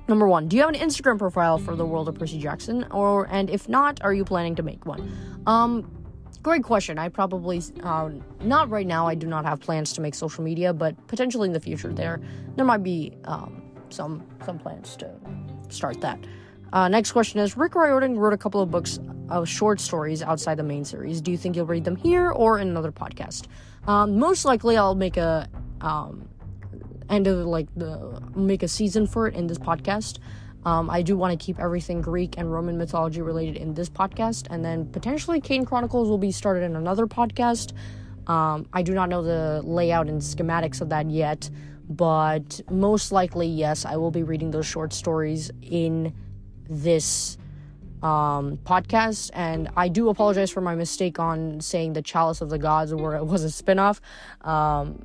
Number 0.09 0.27
one, 0.27 0.49
do 0.49 0.57
you 0.57 0.63
have 0.63 0.75
an 0.75 0.81
Instagram 0.81 1.19
profile 1.19 1.59
for 1.59 1.77
the 1.77 1.87
world 1.87 2.09
of 2.09 2.17
Percy 2.17 2.39
Jackson? 2.39 2.85
Or 2.91 3.29
and 3.31 3.49
if 3.49 3.69
not, 3.69 4.03
are 4.03 4.13
you 4.13 4.25
planning 4.25 4.57
to 4.57 4.63
make 4.63 4.85
one? 4.85 5.13
Um, 5.47 6.00
great 6.43 6.63
question. 6.63 6.99
I 6.99 7.09
probably 7.09 7.63
uh, 7.83 8.11
not 8.43 8.71
right 8.71 8.87
now. 8.87 9.07
I 9.07 9.15
do 9.15 9.27
not 9.27 9.45
have 9.45 9.61
plans 9.61 9.93
to 9.95 10.01
make 10.01 10.15
social 10.15 10.43
media, 10.45 10.73
but 10.73 10.95
potentially 11.07 11.49
in 11.49 11.53
the 11.53 11.61
future, 11.61 11.93
there 11.93 12.21
there 12.57 12.65
might 12.65 12.83
be 12.83 13.17
um, 13.25 13.63
some 13.91 14.27
some 14.45 14.59
plans 14.59 14.97
to 14.97 15.11
start 15.69 16.01
that. 16.01 16.19
Uh, 16.73 16.89
next 16.89 17.13
question 17.13 17.41
is 17.41 17.57
Rick 17.57 17.75
Riordan 17.75 18.17
wrote 18.19 18.33
a 18.33 18.39
couple 18.39 18.61
of 18.61 18.71
books 18.71 19.01
of 19.29 19.49
short 19.49 19.81
stories 19.81 20.23
outside 20.23 20.57
the 20.57 20.63
main 20.63 20.85
series. 20.85 21.21
Do 21.21 21.31
you 21.31 21.37
think 21.37 21.57
you'll 21.57 21.67
read 21.67 21.85
them 21.85 21.97
here 21.97 22.31
or 22.31 22.59
in 22.59 22.69
another 22.69 22.93
podcast? 22.93 23.47
Um, 23.87 24.19
most 24.19 24.45
likely, 24.45 24.77
I'll 24.77 24.95
make 24.95 25.17
a 25.17 25.49
um, 25.81 26.29
end 27.09 27.27
of 27.27 27.47
like 27.47 27.69
the 27.77 28.23
make 28.35 28.63
a 28.63 28.69
season 28.69 29.07
for 29.07 29.27
it 29.27 29.35
in 29.35 29.47
this 29.47 29.59
podcast. 29.59 30.19
Um, 30.65 30.91
I 30.91 31.03
do 31.03 31.17
want 31.17 31.39
to 31.39 31.45
keep 31.45 31.59
everything 31.59 32.01
Greek 32.01 32.37
and 32.37 32.53
Roman 32.53 32.77
mythology 32.77 33.23
related 33.23 33.57
in 33.57 33.75
this 33.75 33.89
podcast, 33.89 34.47
and 34.51 34.65
then 34.65 34.87
potentially 34.87 35.41
Kane 35.41 35.65
Chronicles 35.65 36.09
will 36.09 36.19
be 36.19 36.33
started 36.33 36.63
in 36.65 36.77
another 36.77 37.07
podcast. 37.07 37.73
Um, 38.27 38.69
I 38.73 38.83
do 38.83 38.93
not 38.93 39.09
know 39.09 39.23
the 39.23 39.63
layout 39.65 40.09
and 40.09 40.21
schematics 40.21 40.81
of 40.81 40.91
that 40.91 41.11
yet, 41.11 41.49
but 41.89 42.61
most 42.71 43.11
likely, 43.11 43.47
yes, 43.47 43.85
I 43.85 43.97
will 43.97 44.11
be 44.11 44.23
reading 44.23 44.51
those 44.51 44.67
short 44.67 44.93
stories 44.93 45.51
in 45.63 46.15
this 46.69 47.39
um, 48.03 48.59
podcast. 48.59 49.31
And 49.35 49.69
I 49.77 49.89
do 49.89 50.09
apologize 50.09 50.51
for 50.51 50.61
my 50.61 50.75
mistake 50.75 51.19
on 51.19 51.61
saying 51.61 51.95
the 51.95 52.03
Chalice 52.03 52.41
of 52.41 52.51
the 52.51 52.59
Gods, 52.59 52.95
where 52.95 53.17
it 53.17 53.25
was 53.27 53.45
a 53.45 53.49
spinoff. 53.49 54.01
Um, 54.43 55.05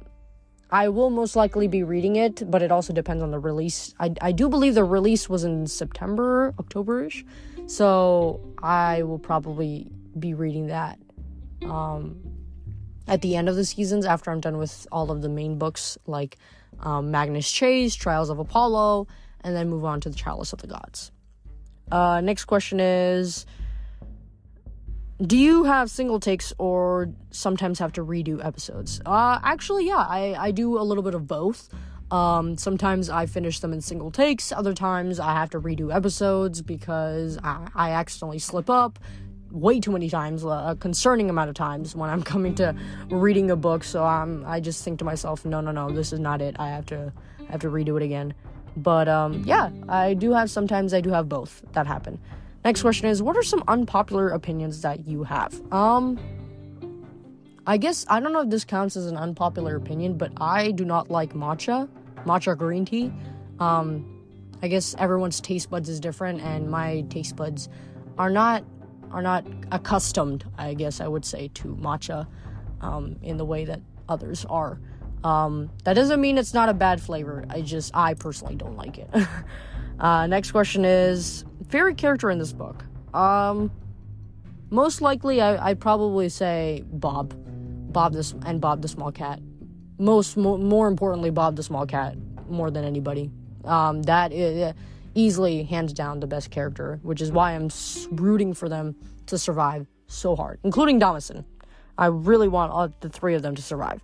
I 0.71 0.89
will 0.89 1.10
most 1.10 1.36
likely 1.36 1.67
be 1.67 1.84
reading 1.84 2.15
it, 2.15 2.49
but 2.49 2.62
it 2.62 2.71
also 2.71 2.91
depends 2.91 3.21
on 3.21 3.32
the 3.32 3.39
release. 3.39 3.93
I, 3.99 4.13
I 4.21 4.32
do 4.32 4.49
believe 4.49 4.75
the 4.75 4.84
release 4.84 5.30
was 5.30 5.43
in 5.43 5.67
September, 5.67 6.54
October-ish, 6.60 7.23
so 7.67 8.41
I 8.62 9.04
will 9.04 9.19
probably 9.19 9.91
be 10.17 10.34
reading 10.34 10.67
that 10.67 10.99
um, 11.65 12.19
at 13.08 13.21
the 13.21 13.36
end 13.36 13.49
of 13.49 13.56
the 13.56 13.65
seasons 13.65 14.06
after 14.06 14.32
I'm 14.32 14.39
done 14.39 14.58
with 14.58 14.88
all 14.91 15.12
of 15.12 15.21
the 15.21 15.30
main 15.30 15.58
books 15.58 15.97
like 16.08 16.38
um, 16.80 17.12
Magnus 17.12 17.51
Chase, 17.51 17.95
Trials 17.95 18.30
of 18.30 18.39
Apollo, 18.39 19.08
and 19.41 19.56
then 19.56 19.69
move 19.69 19.86
on 19.86 20.01
to 20.01 20.10
the 20.10 20.15
Chalice 20.15 20.54
of 20.54 20.60
the 20.60 20.67
Gods. 20.67 21.12
Uh, 21.91 22.21
next 22.21 22.45
question 22.45 22.80
is 22.80 23.45
Do 25.21 25.38
you 25.38 25.63
have 25.63 25.89
single 25.89 26.19
takes 26.19 26.51
or 26.58 27.10
sometimes 27.32 27.80
have 27.80 27.93
to 27.93 28.04
redo 28.04 28.43
episodes? 28.43 28.99
Uh, 29.06 29.39
actually, 29.43 29.88
yeah, 29.88 30.06
I, 30.10 30.36
I 30.38 30.51
do 30.51 30.78
a 30.78 30.84
little 30.84 31.04
bit 31.04 31.13
of 31.13 31.25
both. 31.25 31.69
Um, 32.12 32.58
sometimes 32.58 33.10
I 33.10 33.25
finish 33.25 33.62
them 33.62 33.71
in 33.71 33.80
single 33.80 34.12
takes, 34.12 34.51
other 34.51 34.73
times 34.73 35.19
I 35.19 35.32
have 35.32 35.49
to 35.51 35.62
redo 35.62 35.95
episodes 35.95 36.62
because 36.62 37.39
I, 37.43 37.67
I 37.73 37.91
accidentally 37.91 38.39
slip 38.39 38.69
up 38.69 38.99
way 39.51 39.80
too 39.80 39.91
many 39.91 40.10
times, 40.10 40.43
a 40.43 40.75
concerning 40.82 41.30
amount 41.30 41.47
of 41.47 41.56
times 41.56 41.95
when 41.95 42.10
I'm 42.10 42.21
coming 42.34 42.54
to 42.56 42.75
reading 43.10 43.49
a 43.51 43.56
book. 43.56 43.86
So 43.86 44.04
I'm, 44.04 44.45
I 44.45 44.60
just 44.60 44.84
think 44.84 44.99
to 44.99 45.06
myself, 45.06 45.45
no, 45.45 45.62
no, 45.62 45.71
no, 45.71 45.89
this 45.89 46.12
is 46.12 46.19
not 46.19 46.41
it. 46.41 46.58
I 46.60 46.67
have 46.67 46.86
to, 46.88 47.13
I 47.47 47.51
have 47.54 47.62
to 47.62 47.69
redo 47.69 47.95
it 47.95 48.04
again. 48.04 48.34
But 48.75 49.08
um, 49.08 49.43
yeah, 49.45 49.69
I 49.88 50.13
do 50.13 50.34
have 50.34 50.51
sometimes 50.51 50.93
I 50.93 50.99
do 50.99 51.12
have 51.12 51.30
both 51.30 51.63
that 51.71 51.88
happen. 51.88 52.19
Next 52.65 52.82
question 52.82 53.08
is 53.08 53.21
what 53.21 53.38
are 53.38 53.43
some 53.43 53.63
unpopular 53.67 54.30
opinions 54.30 54.82
that 54.82 55.08
you 55.08 55.23
have? 55.23 55.62
Um 55.71 56.19
I 57.67 57.78
guess 57.78 58.06
I 58.10 58.19
don't 58.19 58.34
know 58.34 58.41
if 58.41 58.49
this 58.49 58.65
counts 58.65 58.97
as 58.97 59.06
an 59.06 59.17
unpopular 59.17 59.75
opinion, 59.75 60.17
but 60.17 60.32
I 60.38 60.71
do 60.71 60.84
not 60.84 61.10
like 61.10 61.34
matcha, 61.34 61.88
matcha 62.25 62.58
green 62.58 62.84
tea. 62.84 63.13
Um 63.60 64.12
I 64.62 64.67
guess 64.67 64.95
everyone's 64.97 65.39
taste 65.39 65.69
buds 65.69 65.88
is 65.88 65.99
different 65.99 66.41
and 66.41 66.69
my 66.69 67.06
taste 67.10 67.36
buds 67.38 67.69
are 68.17 68.30
not 68.30 68.65
are 69.12 69.21
not 69.21 69.45
accustomed, 69.71 70.43
I 70.58 70.73
guess 70.73 70.99
I 70.99 71.08
would 71.08 71.23
say, 71.23 71.49
to 71.56 71.75
matcha 71.75 72.28
um, 72.82 73.15
in 73.21 73.38
the 73.38 73.45
way 73.45 73.63
that 73.65 73.80
others 74.10 74.45
are. 74.49 74.80
Um, 75.23 75.69
that 75.86 75.93
doesn't 75.93 76.19
mean 76.19 76.38
it's 76.38 76.54
not 76.54 76.67
a 76.67 76.73
bad 76.73 77.01
flavor. 77.01 77.45
I 77.49 77.62
just, 77.62 77.95
I 77.95 78.13
personally 78.13 78.56
don't 78.56 78.75
like 78.75 78.97
it. 78.97 79.10
uh, 79.99 80.28
next 80.28 80.51
question 80.51 80.84
is 80.84 81.44
favorite 81.69 81.97
character 81.97 82.30
in 82.30 82.39
this 82.39 82.54
book. 82.54 82.84
Um, 83.13 83.71
most 84.69 85.01
likely, 85.01 85.41
I, 85.41 85.69
I'd 85.69 85.80
probably 85.80 86.30
say 86.30 86.84
Bob, 86.91 87.34
Bob 87.91 88.13
this 88.13 88.34
and 88.45 88.60
Bob 88.60 88.82
the 88.82 88.88
Small 88.88 89.12
Cat. 89.12 89.39
Most, 89.97 90.38
mo- 90.38 90.58
more 90.58 90.88
importantly, 90.88 91.30
Bob 91.30 91.56
the 91.56 91.63
Small 91.63 91.86
Cat 91.86 92.15
more 92.49 92.69
than 92.71 92.84
anybody. 92.84 93.32
Um, 93.63 94.04
that 94.04 94.32
is 94.32 94.73
easily, 95.15 95.63
hands 95.63 95.93
down, 95.93 96.19
the 96.19 96.28
best 96.28 96.51
character, 96.51 96.99
which 97.04 97.21
is 97.21 97.32
why 97.32 97.54
I'm 97.54 97.69
rooting 98.12 98.54
for 98.54 98.69
them 98.69 98.95
to 99.28 99.38
survive 99.38 99.88
so 100.08 100.36
hard, 100.36 100.60
including 100.63 100.99
Damasen. 100.99 101.45
I 101.97 102.08
really 102.08 102.49
want 102.49 102.71
all, 102.73 102.93
the 102.99 103.10
three 103.10 103.36
of 103.36 103.41
them 103.41 103.56
to 103.56 103.62
survive. 103.62 104.04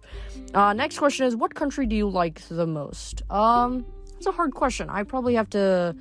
Uh, 0.54 0.72
next 0.74 0.98
question 0.98 1.26
is, 1.26 1.36
what 1.36 1.54
country 1.54 1.86
do 1.86 1.96
you 1.96 2.10
like 2.10 2.42
the 2.48 2.66
most? 2.66 3.30
Um, 3.30 3.86
it's 4.16 4.26
a 4.26 4.32
hard 4.32 4.54
question. 4.54 4.90
I 4.90 5.04
probably 5.04 5.36
have 5.36 5.50
to 5.50 5.96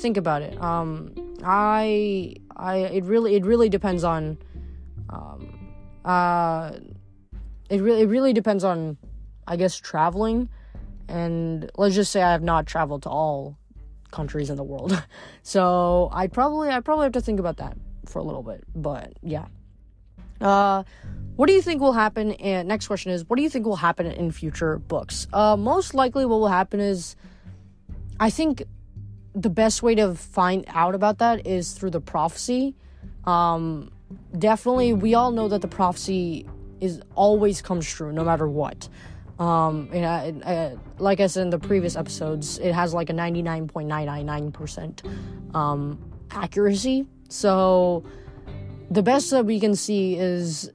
think 0.00 0.16
about 0.16 0.42
it. 0.42 0.60
Um, 0.60 1.14
I, 1.42 2.36
I, 2.56 2.76
it 2.76 3.04
really, 3.04 3.34
it 3.34 3.44
really 3.44 3.68
depends 3.68 4.04
on, 4.04 4.38
um, 5.10 5.72
uh, 6.04 6.72
it 7.70 7.80
really, 7.80 8.02
it 8.02 8.08
really 8.08 8.32
depends 8.32 8.64
on, 8.64 8.96
I 9.46 9.56
guess, 9.56 9.76
traveling. 9.76 10.48
And 11.08 11.70
let's 11.76 11.94
just 11.94 12.12
say 12.12 12.22
I 12.22 12.32
have 12.32 12.42
not 12.42 12.66
traveled 12.66 13.02
to 13.02 13.10
all 13.10 13.58
countries 14.10 14.48
in 14.48 14.56
the 14.56 14.64
world, 14.64 15.02
so 15.42 16.08
I 16.12 16.28
probably, 16.28 16.70
I 16.70 16.80
probably 16.80 17.04
have 17.04 17.12
to 17.12 17.20
think 17.20 17.40
about 17.40 17.58
that 17.58 17.76
for 18.06 18.18
a 18.18 18.22
little 18.22 18.42
bit. 18.42 18.64
But 18.74 19.12
yeah. 19.22 19.46
Uh, 20.40 20.84
what 21.36 21.46
do 21.46 21.52
you 21.52 21.62
think 21.62 21.80
will 21.80 21.92
happen? 21.92 22.32
And 22.32 22.68
next 22.68 22.86
question 22.86 23.10
is, 23.10 23.28
what 23.28 23.36
do 23.36 23.42
you 23.42 23.50
think 23.50 23.66
will 23.66 23.76
happen 23.76 24.06
in 24.06 24.30
future 24.30 24.78
books? 24.78 25.26
Uh, 25.32 25.56
most 25.56 25.94
likely, 25.94 26.24
what 26.26 26.38
will 26.38 26.48
happen 26.48 26.80
is, 26.80 27.16
I 28.20 28.30
think 28.30 28.62
the 29.34 29.50
best 29.50 29.82
way 29.82 29.94
to 29.96 30.14
find 30.14 30.64
out 30.68 30.94
about 30.94 31.18
that 31.18 31.46
is 31.46 31.72
through 31.72 31.90
the 31.90 32.00
prophecy. 32.00 32.74
Um, 33.24 33.90
definitely, 34.38 34.92
we 34.92 35.14
all 35.14 35.32
know 35.32 35.48
that 35.48 35.60
the 35.60 35.68
prophecy 35.68 36.46
is 36.80 37.02
always 37.14 37.62
comes 37.62 37.86
true, 37.86 38.12
no 38.12 38.24
matter 38.24 38.46
what. 38.46 38.88
Um, 39.38 39.88
and 39.92 40.42
uh, 40.44 40.46
uh, 40.46 40.76
like 40.98 41.20
I 41.20 41.26
said 41.26 41.42
in 41.42 41.50
the 41.50 41.58
previous 41.58 41.96
episodes, 41.96 42.58
it 42.58 42.72
has 42.72 42.94
like 42.94 43.10
a 43.10 43.12
99.999% 43.12 45.56
um, 45.56 45.98
accuracy. 46.30 47.04
So 47.28 48.04
the 48.90 49.02
best 49.02 49.30
that 49.30 49.44
we 49.44 49.58
can 49.58 49.74
see 49.74 50.16
is 50.16 50.70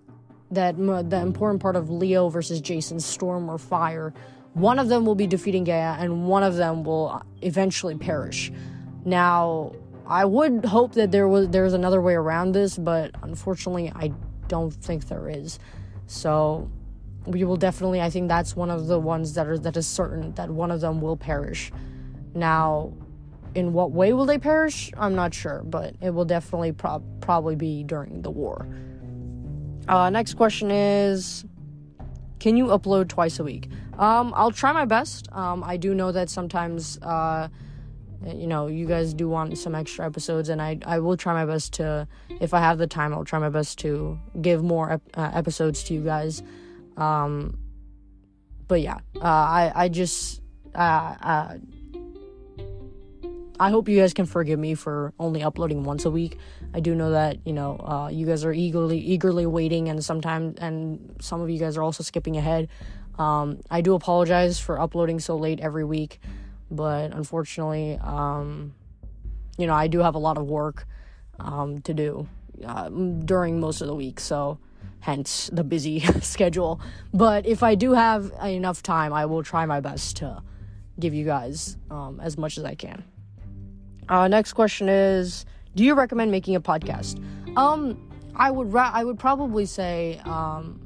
that 0.51 0.75
the 0.77 1.21
important 1.21 1.61
part 1.61 1.77
of 1.77 1.89
Leo 1.89 2.27
versus 2.27 2.59
Jason's 2.59 3.05
storm 3.05 3.49
or 3.49 3.57
fire. 3.57 4.13
One 4.53 4.79
of 4.79 4.89
them 4.89 5.05
will 5.05 5.15
be 5.15 5.27
defeating 5.27 5.63
Gaia, 5.63 5.95
and 5.99 6.27
one 6.27 6.43
of 6.43 6.55
them 6.55 6.83
will 6.83 7.21
eventually 7.41 7.95
perish. 7.95 8.51
Now, 9.05 9.73
I 10.07 10.25
would 10.25 10.65
hope 10.65 10.93
that 10.93 11.11
there 11.11 11.27
was 11.27 11.49
there's 11.49 11.73
another 11.73 12.01
way 12.01 12.15
around 12.15 12.53
this, 12.53 12.77
but 12.77 13.11
unfortunately, 13.21 13.91
I 13.95 14.11
don't 14.47 14.71
think 14.71 15.07
there 15.07 15.29
is. 15.29 15.59
So, 16.07 16.69
we 17.25 17.43
will 17.43 17.57
definitely. 17.57 18.01
I 18.01 18.09
think 18.09 18.27
that's 18.27 18.55
one 18.55 18.71
of 18.71 18.87
the 18.87 18.99
ones 18.99 19.33
that 19.35 19.47
are 19.47 19.57
that 19.59 19.77
is 19.77 19.87
certain 19.87 20.33
that 20.33 20.49
one 20.49 20.71
of 20.71 20.81
them 20.81 20.99
will 20.99 21.17
perish. 21.17 21.71
Now, 22.33 22.93
in 23.55 23.73
what 23.73 23.91
way 23.91 24.13
will 24.13 24.25
they 24.25 24.37
perish? 24.37 24.91
I'm 24.97 25.15
not 25.15 25.33
sure, 25.33 25.63
but 25.63 25.95
it 26.01 26.11
will 26.11 26.25
definitely 26.25 26.71
pro- 26.71 27.03
probably 27.21 27.55
be 27.55 27.83
during 27.83 28.21
the 28.21 28.31
war. 28.31 28.67
Uh, 29.87 30.09
next 30.09 30.35
question 30.35 30.71
is 30.71 31.45
Can 32.39 32.57
you 32.57 32.65
upload 32.67 33.09
twice 33.09 33.39
a 33.39 33.43
week? 33.43 33.69
Um, 33.99 34.33
I'll 34.35 34.51
try 34.51 34.71
my 34.71 34.85
best. 34.85 35.27
Um, 35.33 35.61
I 35.61 35.75
do 35.75 35.93
know 35.93 36.13
that 36.13 36.29
sometimes, 36.29 36.97
uh, 36.99 37.49
you 38.25 38.47
know, 38.47 38.67
you 38.67 38.85
guys 38.87 39.13
do 39.13 39.27
want 39.27 39.57
some 39.57 39.75
extra 39.75 40.05
episodes, 40.05 40.47
and 40.47 40.61
I, 40.61 40.79
I 40.85 40.99
will 40.99 41.17
try 41.17 41.33
my 41.33 41.45
best 41.45 41.73
to, 41.73 42.07
if 42.39 42.53
I 42.53 42.59
have 42.59 42.77
the 42.77 42.87
time, 42.87 43.13
I'll 43.13 43.25
try 43.25 43.39
my 43.39 43.49
best 43.49 43.77
to 43.79 44.17
give 44.41 44.63
more 44.63 44.93
ep- 44.93 45.17
uh, 45.17 45.31
episodes 45.33 45.83
to 45.83 45.93
you 45.93 46.01
guys. 46.01 46.41
Um, 46.95 47.59
but 48.69 48.79
yeah, 48.79 48.99
uh, 49.17 49.19
I, 49.21 49.71
I 49.75 49.89
just, 49.89 50.41
uh, 50.73 51.15
uh, 51.21 51.57
I 53.59 53.69
hope 53.71 53.89
you 53.89 53.99
guys 53.99 54.13
can 54.13 54.25
forgive 54.25 54.57
me 54.57 54.73
for 54.75 55.13
only 55.19 55.43
uploading 55.43 55.83
once 55.83 56.05
a 56.05 56.09
week. 56.09 56.37
I 56.73 56.79
do 56.79 56.95
know 56.95 57.11
that 57.11 57.39
you 57.45 57.51
know 57.51 57.77
uh, 57.79 58.09
you 58.09 58.25
guys 58.25 58.45
are 58.45 58.53
eagerly 58.53 58.99
eagerly 58.99 59.45
waiting, 59.45 59.89
and 59.89 60.03
sometimes 60.03 60.57
and 60.59 61.17
some 61.19 61.41
of 61.41 61.49
you 61.49 61.59
guys 61.59 61.75
are 61.75 61.83
also 61.83 62.01
skipping 62.01 62.37
ahead. 62.37 62.69
Um, 63.19 63.59
I 63.69 63.81
do 63.81 63.93
apologize 63.93 64.59
for 64.59 64.79
uploading 64.79 65.19
so 65.19 65.35
late 65.35 65.59
every 65.59 65.83
week, 65.83 66.19
but 66.71 67.11
unfortunately, 67.11 67.99
um, 68.01 68.73
you 69.57 69.67
know 69.67 69.73
I 69.73 69.87
do 69.87 69.99
have 69.99 70.15
a 70.15 70.19
lot 70.19 70.37
of 70.37 70.45
work 70.47 70.87
um, 71.39 71.81
to 71.81 71.93
do. 71.93 72.27
uh, 72.65 72.89
during 72.89 73.59
most 73.59 73.81
of 73.81 73.87
the 73.87 73.95
week, 73.95 74.19
so 74.19 74.57
hence 74.99 75.49
the 75.53 75.63
busy 75.63 75.99
schedule. 76.21 76.79
But 77.13 77.45
if 77.45 77.63
I 77.63 77.75
do 77.75 77.93
have 77.93 78.31
enough 78.43 78.83
time, 78.83 79.13
I 79.13 79.25
will 79.25 79.43
try 79.43 79.65
my 79.65 79.79
best 79.79 80.17
to 80.17 80.41
give 80.99 81.13
you 81.13 81.25
guys 81.25 81.77
um, 81.89 82.19
as 82.19 82.37
much 82.37 82.57
as 82.57 82.65
I 82.65 82.75
can. 82.75 83.03
Uh, 84.09 84.27
next 84.27 84.53
question 84.53 84.89
is 84.89 85.45
Do 85.75 85.83
you 85.83 85.93
recommend 85.95 86.31
making 86.31 86.55
a 86.55 86.61
podcast? 86.61 87.21
Um, 87.55 87.97
I 88.35 88.51
would 88.51 88.73
ra- 88.73 88.91
I 88.93 89.03
would 89.03 89.19
probably 89.19 89.65
say 89.65 90.19
um, 90.25 90.79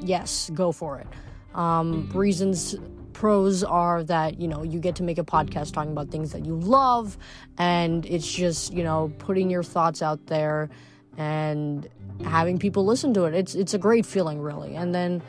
yes, 0.00 0.50
go 0.54 0.72
for 0.72 0.98
it. 0.98 1.06
Um, 1.54 2.08
reasons 2.14 2.76
pros 3.12 3.62
are 3.62 4.02
that 4.04 4.40
you 4.40 4.48
know 4.48 4.62
you 4.62 4.80
get 4.80 4.96
to 4.96 5.02
make 5.02 5.18
a 5.18 5.24
podcast 5.24 5.74
talking 5.74 5.92
about 5.92 6.10
things 6.10 6.32
that 6.32 6.44
you 6.46 6.56
love 6.56 7.18
and 7.58 8.06
it's 8.06 8.32
just 8.32 8.72
you 8.72 8.82
know 8.82 9.12
putting 9.18 9.50
your 9.50 9.62
thoughts 9.62 10.00
out 10.02 10.26
there 10.26 10.70
and 11.18 11.88
having 12.24 12.58
people 12.58 12.84
listen 12.84 13.14
to 13.14 13.24
it. 13.24 13.34
It's 13.34 13.54
it's 13.54 13.74
a 13.74 13.78
great 13.78 14.06
feeling 14.06 14.40
really. 14.40 14.74
And 14.76 14.94
then 14.94 15.22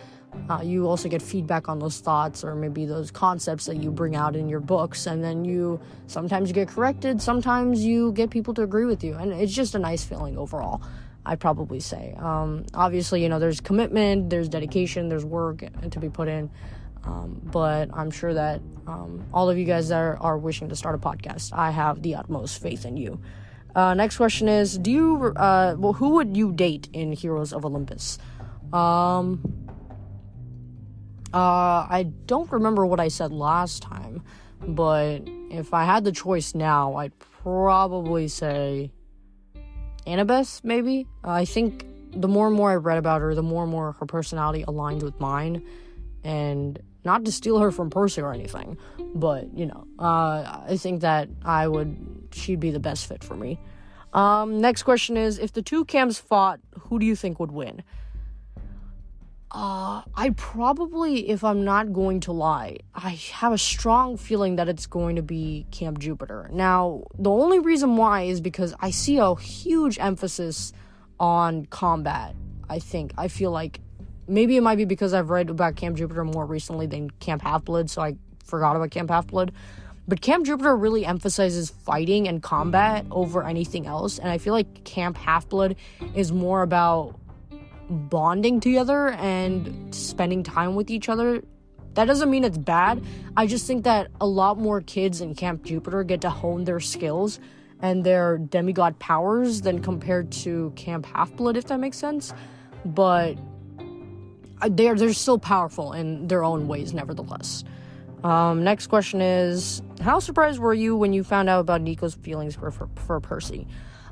uh, 0.49 0.61
you 0.63 0.87
also 0.87 1.09
get 1.09 1.21
feedback 1.21 1.69
on 1.69 1.77
those 1.77 1.99
thoughts 1.99 2.43
or 2.43 2.55
maybe 2.55 2.85
those 2.85 3.11
concepts 3.11 3.65
that 3.65 3.77
you 3.77 3.91
bring 3.91 4.15
out 4.15 4.35
in 4.35 4.49
your 4.49 4.59
books 4.59 5.05
and 5.05 5.23
then 5.23 5.45
you 5.45 5.79
sometimes 6.07 6.49
you 6.49 6.55
get 6.55 6.67
corrected 6.67 7.21
sometimes 7.21 7.85
you 7.85 8.11
get 8.13 8.31
people 8.31 8.53
to 8.55 8.63
agree 8.63 8.85
with 8.85 9.03
you. 9.03 9.13
And 9.15 9.31
it's 9.31 9.53
just 9.53 9.75
a 9.75 9.79
nice 9.79 10.03
feeling 10.03 10.37
overall 10.37 10.81
i'd 11.25 11.39
probably 11.39 11.79
say. 11.79 12.15
Um, 12.17 12.65
obviously 12.73 13.23
you 13.23 13.29
know 13.29 13.39
there's 13.39 13.61
commitment 13.61 14.29
there's 14.29 14.49
dedication 14.49 15.09
there's 15.09 15.25
work 15.25 15.63
to 15.89 15.99
be 15.99 16.09
put 16.09 16.27
in. 16.27 16.49
Um, 17.05 17.41
but 17.43 17.89
i'm 17.93 18.11
sure 18.11 18.33
that 18.33 18.61
um, 18.87 19.25
all 19.33 19.49
of 19.49 19.57
you 19.57 19.65
guys 19.65 19.89
that 19.89 19.97
are, 19.97 20.17
are, 20.21 20.37
wishing 20.37 20.69
to 20.69 20.75
start 20.75 20.95
a 20.95 20.97
podcast. 20.97 21.51
I 21.53 21.71
have 21.71 22.01
the 22.01 22.15
utmost 22.15 22.61
faith 22.61 22.85
in 22.85 22.95
you. 22.95 23.19
Uh, 23.75 23.93
next 23.93 24.17
question 24.17 24.47
is 24.47 24.77
do 24.77 24.91
you 24.91 25.33
uh, 25.35 25.75
well 25.77 25.93
who 25.93 26.09
would 26.09 26.37
you 26.37 26.53
date 26.53 26.89
in 26.93 27.11
heroes 27.11 27.51
of 27.53 27.65
olympus? 27.65 28.19
Um 28.71 29.41
uh, 31.33 31.87
I 31.89 32.03
don't 32.27 32.51
remember 32.51 32.85
what 32.85 32.99
I 32.99 33.07
said 33.07 33.31
last 33.31 33.81
time, 33.81 34.21
but 34.61 35.21
if 35.49 35.73
I 35.73 35.83
had 35.83 36.03
the 36.03 36.11
choice 36.11 36.53
now, 36.53 36.95
I'd 36.95 37.17
probably 37.17 38.27
say 38.27 38.91
Annabeth, 40.05 40.63
maybe. 40.63 41.07
Uh, 41.23 41.31
I 41.31 41.45
think 41.45 41.85
the 42.11 42.27
more 42.27 42.47
and 42.47 42.55
more 42.55 42.71
I 42.71 42.75
read 42.75 42.97
about 42.97 43.21
her, 43.21 43.33
the 43.33 43.43
more 43.43 43.63
and 43.63 43.71
more 43.71 43.93
her 43.93 44.05
personality 44.05 44.63
aligns 44.67 45.03
with 45.03 45.19
mine. 45.19 45.65
And 46.23 46.81
not 47.03 47.25
to 47.25 47.31
steal 47.31 47.59
her 47.59 47.71
from 47.71 47.89
Percy 47.89 48.21
or 48.21 48.33
anything, 48.33 48.77
but, 49.13 49.53
you 49.57 49.65
know, 49.65 49.85
uh, 49.99 50.63
I 50.67 50.77
think 50.77 51.01
that 51.01 51.27
I 51.43 51.67
would, 51.67 52.29
she'd 52.31 52.59
be 52.61 52.71
the 52.71 52.79
best 52.79 53.07
fit 53.07 53.23
for 53.23 53.35
me. 53.35 53.59
Um, 54.13 54.61
next 54.61 54.83
question 54.83 55.17
is 55.17 55.39
if 55.39 55.51
the 55.51 55.61
two 55.61 55.85
camps 55.85 56.17
fought, 56.19 56.59
who 56.79 56.99
do 56.99 57.05
you 57.05 57.15
think 57.15 57.39
would 57.39 57.51
win? 57.51 57.83
Uh, 59.53 60.01
I 60.15 60.31
probably, 60.35 61.29
if 61.29 61.43
I'm 61.43 61.63
not 61.63 61.93
going 61.93 62.21
to 62.21 62.31
lie, 62.31 62.77
I 62.95 63.11
have 63.33 63.53
a 63.53 63.57
strong 63.57 64.17
feeling 64.17 64.55
that 64.55 64.67
it's 64.67 64.87
going 64.87 65.15
to 65.17 65.21
be 65.21 65.67
Camp 65.69 65.99
Jupiter. 65.99 66.49
Now, 66.51 67.03
the 67.19 67.29
only 67.29 67.59
reason 67.59 67.95
why 67.95 68.23
is 68.23 68.41
because 68.41 68.73
I 68.79 68.89
see 68.89 69.17
a 69.17 69.35
huge 69.35 69.99
emphasis 69.99 70.73
on 71.19 71.67
combat. 71.67 72.35
I 72.69 72.79
think. 72.79 73.13
I 73.17 73.27
feel 73.27 73.51
like 73.51 73.79
maybe 74.27 74.57
it 74.57 74.61
might 74.61 74.77
be 74.77 74.85
because 74.85 75.13
I've 75.13 75.29
read 75.29 75.49
about 75.49 75.75
Camp 75.75 75.97
Jupiter 75.97 76.23
more 76.23 76.45
recently 76.45 76.87
than 76.87 77.09
Camp 77.11 77.41
Half 77.41 77.65
Blood, 77.65 77.89
so 77.89 78.01
I 78.01 78.15
forgot 78.43 78.75
about 78.75 78.91
Camp 78.91 79.09
Half 79.09 79.27
Blood. 79.27 79.51
But 80.07 80.21
Camp 80.21 80.45
Jupiter 80.45 80.75
really 80.75 81.05
emphasizes 81.05 81.69
fighting 81.69 82.27
and 82.27 82.41
combat 82.41 83.05
over 83.11 83.45
anything 83.45 83.85
else, 83.85 84.19
and 84.19 84.29
I 84.29 84.37
feel 84.37 84.53
like 84.53 84.83
Camp 84.83 85.17
Half 85.17 85.49
Blood 85.49 85.75
is 86.15 86.31
more 86.31 86.61
about 86.61 87.19
bonding 87.89 88.59
together 88.59 89.09
and 89.11 89.93
spending 89.93 90.43
time 90.43 90.75
with 90.75 90.89
each 90.89 91.09
other. 91.09 91.43
That 91.93 92.05
doesn't 92.05 92.29
mean 92.29 92.43
it's 92.43 92.57
bad. 92.57 93.03
I 93.37 93.45
just 93.45 93.67
think 93.67 93.83
that 93.83 94.09
a 94.19 94.25
lot 94.25 94.57
more 94.57 94.81
kids 94.81 95.21
in 95.21 95.35
Camp 95.35 95.63
Jupiter 95.63 96.03
get 96.03 96.21
to 96.21 96.29
hone 96.29 96.63
their 96.63 96.79
skills 96.79 97.39
and 97.81 98.03
their 98.03 98.37
demigod 98.37 98.97
powers 98.97 99.61
than 99.61 99.81
compared 99.81 100.31
to 100.31 100.71
Camp 100.75 101.05
Half 101.05 101.35
Blood, 101.35 101.57
if 101.57 101.65
that 101.65 101.79
makes 101.79 101.97
sense. 101.97 102.33
But 102.85 103.37
uh, 104.61 104.69
they're 104.71 104.95
they're 104.95 105.13
still 105.13 105.37
powerful 105.37 105.93
in 105.93 106.27
their 106.27 106.43
own 106.43 106.67
ways, 106.67 106.93
nevertheless. 106.93 107.63
Um, 108.23 108.63
next 108.63 108.87
question 108.87 109.21
is: 109.21 109.81
How 110.01 110.19
surprised 110.19 110.59
were 110.59 110.73
you 110.73 110.95
when 110.95 111.13
you 111.13 111.23
found 111.23 111.49
out 111.49 111.59
about 111.59 111.81
Nico's 111.81 112.15
feelings 112.15 112.55
for, 112.55 112.71
for, 112.71 112.89
for 112.95 113.19
Percy? 113.19 113.67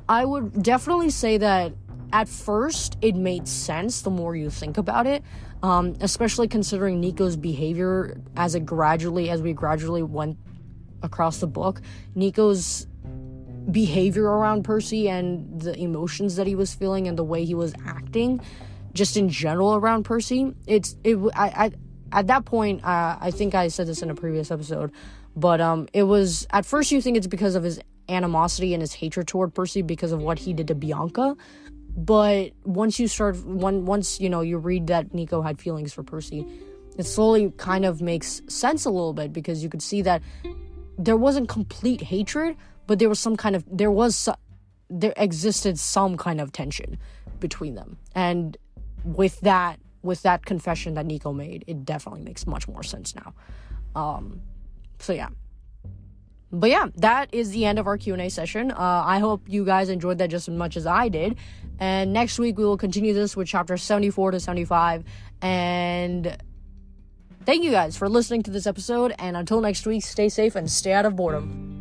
I 0.08 0.24
would 0.24 0.62
definitely 0.62 1.10
say 1.10 1.38
that 1.38 1.72
at 2.12 2.28
first 2.28 2.96
it 3.02 3.16
made 3.16 3.48
sense 3.48 4.02
the 4.02 4.10
more 4.10 4.36
you 4.36 4.50
think 4.50 4.78
about 4.78 5.06
it 5.06 5.22
um, 5.62 5.94
especially 6.00 6.48
considering 6.48 7.00
nico's 7.00 7.36
behavior 7.36 8.20
as 8.36 8.54
it 8.54 8.64
gradually 8.66 9.30
as 9.30 9.42
we 9.42 9.52
gradually 9.52 10.02
went 10.02 10.36
across 11.02 11.38
the 11.38 11.46
book 11.46 11.80
nico's 12.14 12.86
behavior 13.70 14.24
around 14.24 14.64
percy 14.64 15.08
and 15.08 15.60
the 15.60 15.76
emotions 15.78 16.36
that 16.36 16.46
he 16.46 16.54
was 16.54 16.74
feeling 16.74 17.06
and 17.06 17.16
the 17.16 17.24
way 17.24 17.44
he 17.44 17.54
was 17.54 17.72
acting 17.86 18.40
just 18.92 19.16
in 19.16 19.28
general 19.28 19.74
around 19.74 20.02
percy 20.02 20.52
it's 20.66 20.96
it 21.04 21.16
i, 21.34 21.46
I 21.48 21.72
at 22.12 22.26
that 22.26 22.44
point 22.44 22.84
uh, 22.84 23.16
i 23.20 23.30
think 23.30 23.54
i 23.54 23.68
said 23.68 23.86
this 23.86 24.02
in 24.02 24.10
a 24.10 24.14
previous 24.14 24.50
episode 24.50 24.90
but 25.36 25.60
um 25.60 25.88
it 25.92 26.02
was 26.02 26.46
at 26.50 26.66
first 26.66 26.90
you 26.90 27.00
think 27.00 27.16
it's 27.16 27.26
because 27.26 27.54
of 27.54 27.62
his 27.62 27.80
animosity 28.08 28.74
and 28.74 28.80
his 28.80 28.94
hatred 28.94 29.28
toward 29.28 29.54
percy 29.54 29.80
because 29.80 30.12
of 30.12 30.20
what 30.20 30.40
he 30.40 30.52
did 30.52 30.68
to 30.68 30.74
bianca 30.74 31.36
but 31.96 32.52
once 32.64 32.98
you 32.98 33.06
start 33.08 33.36
one 33.44 33.84
once 33.84 34.20
you 34.20 34.30
know 34.30 34.40
you 34.40 34.58
read 34.58 34.86
that 34.86 35.12
Nico 35.12 35.42
had 35.42 35.60
feelings 35.60 35.92
for 35.92 36.02
Percy, 36.02 36.46
it 36.96 37.04
slowly 37.04 37.52
kind 37.56 37.84
of 37.84 38.00
makes 38.00 38.40
sense 38.48 38.84
a 38.84 38.90
little 38.90 39.12
bit 39.12 39.32
because 39.32 39.62
you 39.62 39.68
could 39.68 39.82
see 39.82 40.02
that 40.02 40.22
there 40.98 41.16
wasn't 41.16 41.48
complete 41.48 42.00
hatred, 42.00 42.56
but 42.86 42.98
there 42.98 43.08
was 43.08 43.18
some 43.18 43.36
kind 43.36 43.56
of 43.56 43.64
there 43.70 43.90
was 43.90 44.28
there 44.88 45.14
existed 45.16 45.78
some 45.78 46.16
kind 46.16 46.40
of 46.40 46.52
tension 46.52 46.98
between 47.40 47.74
them. 47.74 47.98
And 48.14 48.56
with 49.04 49.40
that 49.40 49.78
with 50.02 50.22
that 50.22 50.44
confession 50.44 50.94
that 50.94 51.06
Nico 51.06 51.32
made, 51.32 51.64
it 51.66 51.84
definitely 51.84 52.22
makes 52.22 52.46
much 52.46 52.68
more 52.68 52.82
sense 52.82 53.14
now. 53.14 53.34
Um 53.94 54.40
so 54.98 55.12
yeah 55.12 55.28
but 56.52 56.70
yeah 56.70 56.88
that 56.96 57.32
is 57.32 57.50
the 57.50 57.64
end 57.64 57.78
of 57.78 57.86
our 57.86 57.96
q&a 57.96 58.28
session. 58.28 58.70
Uh, 58.70 59.02
i 59.04 59.18
hope 59.18 59.42
you 59.48 59.64
guys 59.64 59.88
enjoyed 59.88 60.18
that 60.18 60.30
just 60.30 60.48
as 60.48 60.54
much 60.54 60.76
as 60.76 60.86
i 60.86 61.08
did. 61.08 61.36
And 61.78 62.12
next 62.12 62.38
week 62.38 62.58
we 62.58 62.64
will 62.64 62.76
continue 62.76 63.12
this 63.12 63.36
with 63.36 63.48
chapter 63.48 63.76
74 63.76 64.32
to 64.32 64.40
75 64.40 65.04
and 65.40 66.36
thank 67.44 67.64
you 67.64 67.70
guys 67.70 67.96
for 67.96 68.08
listening 68.08 68.44
to 68.44 68.50
this 68.52 68.66
episode. 68.68 69.14
And 69.18 69.36
until 69.36 69.60
next 69.60 69.86
week 69.86 70.04
stay 70.04 70.28
safe 70.28 70.54
and 70.54 70.70
stay 70.70 70.92
out 70.92 71.06
of 71.06 71.16
boredom 71.16 71.71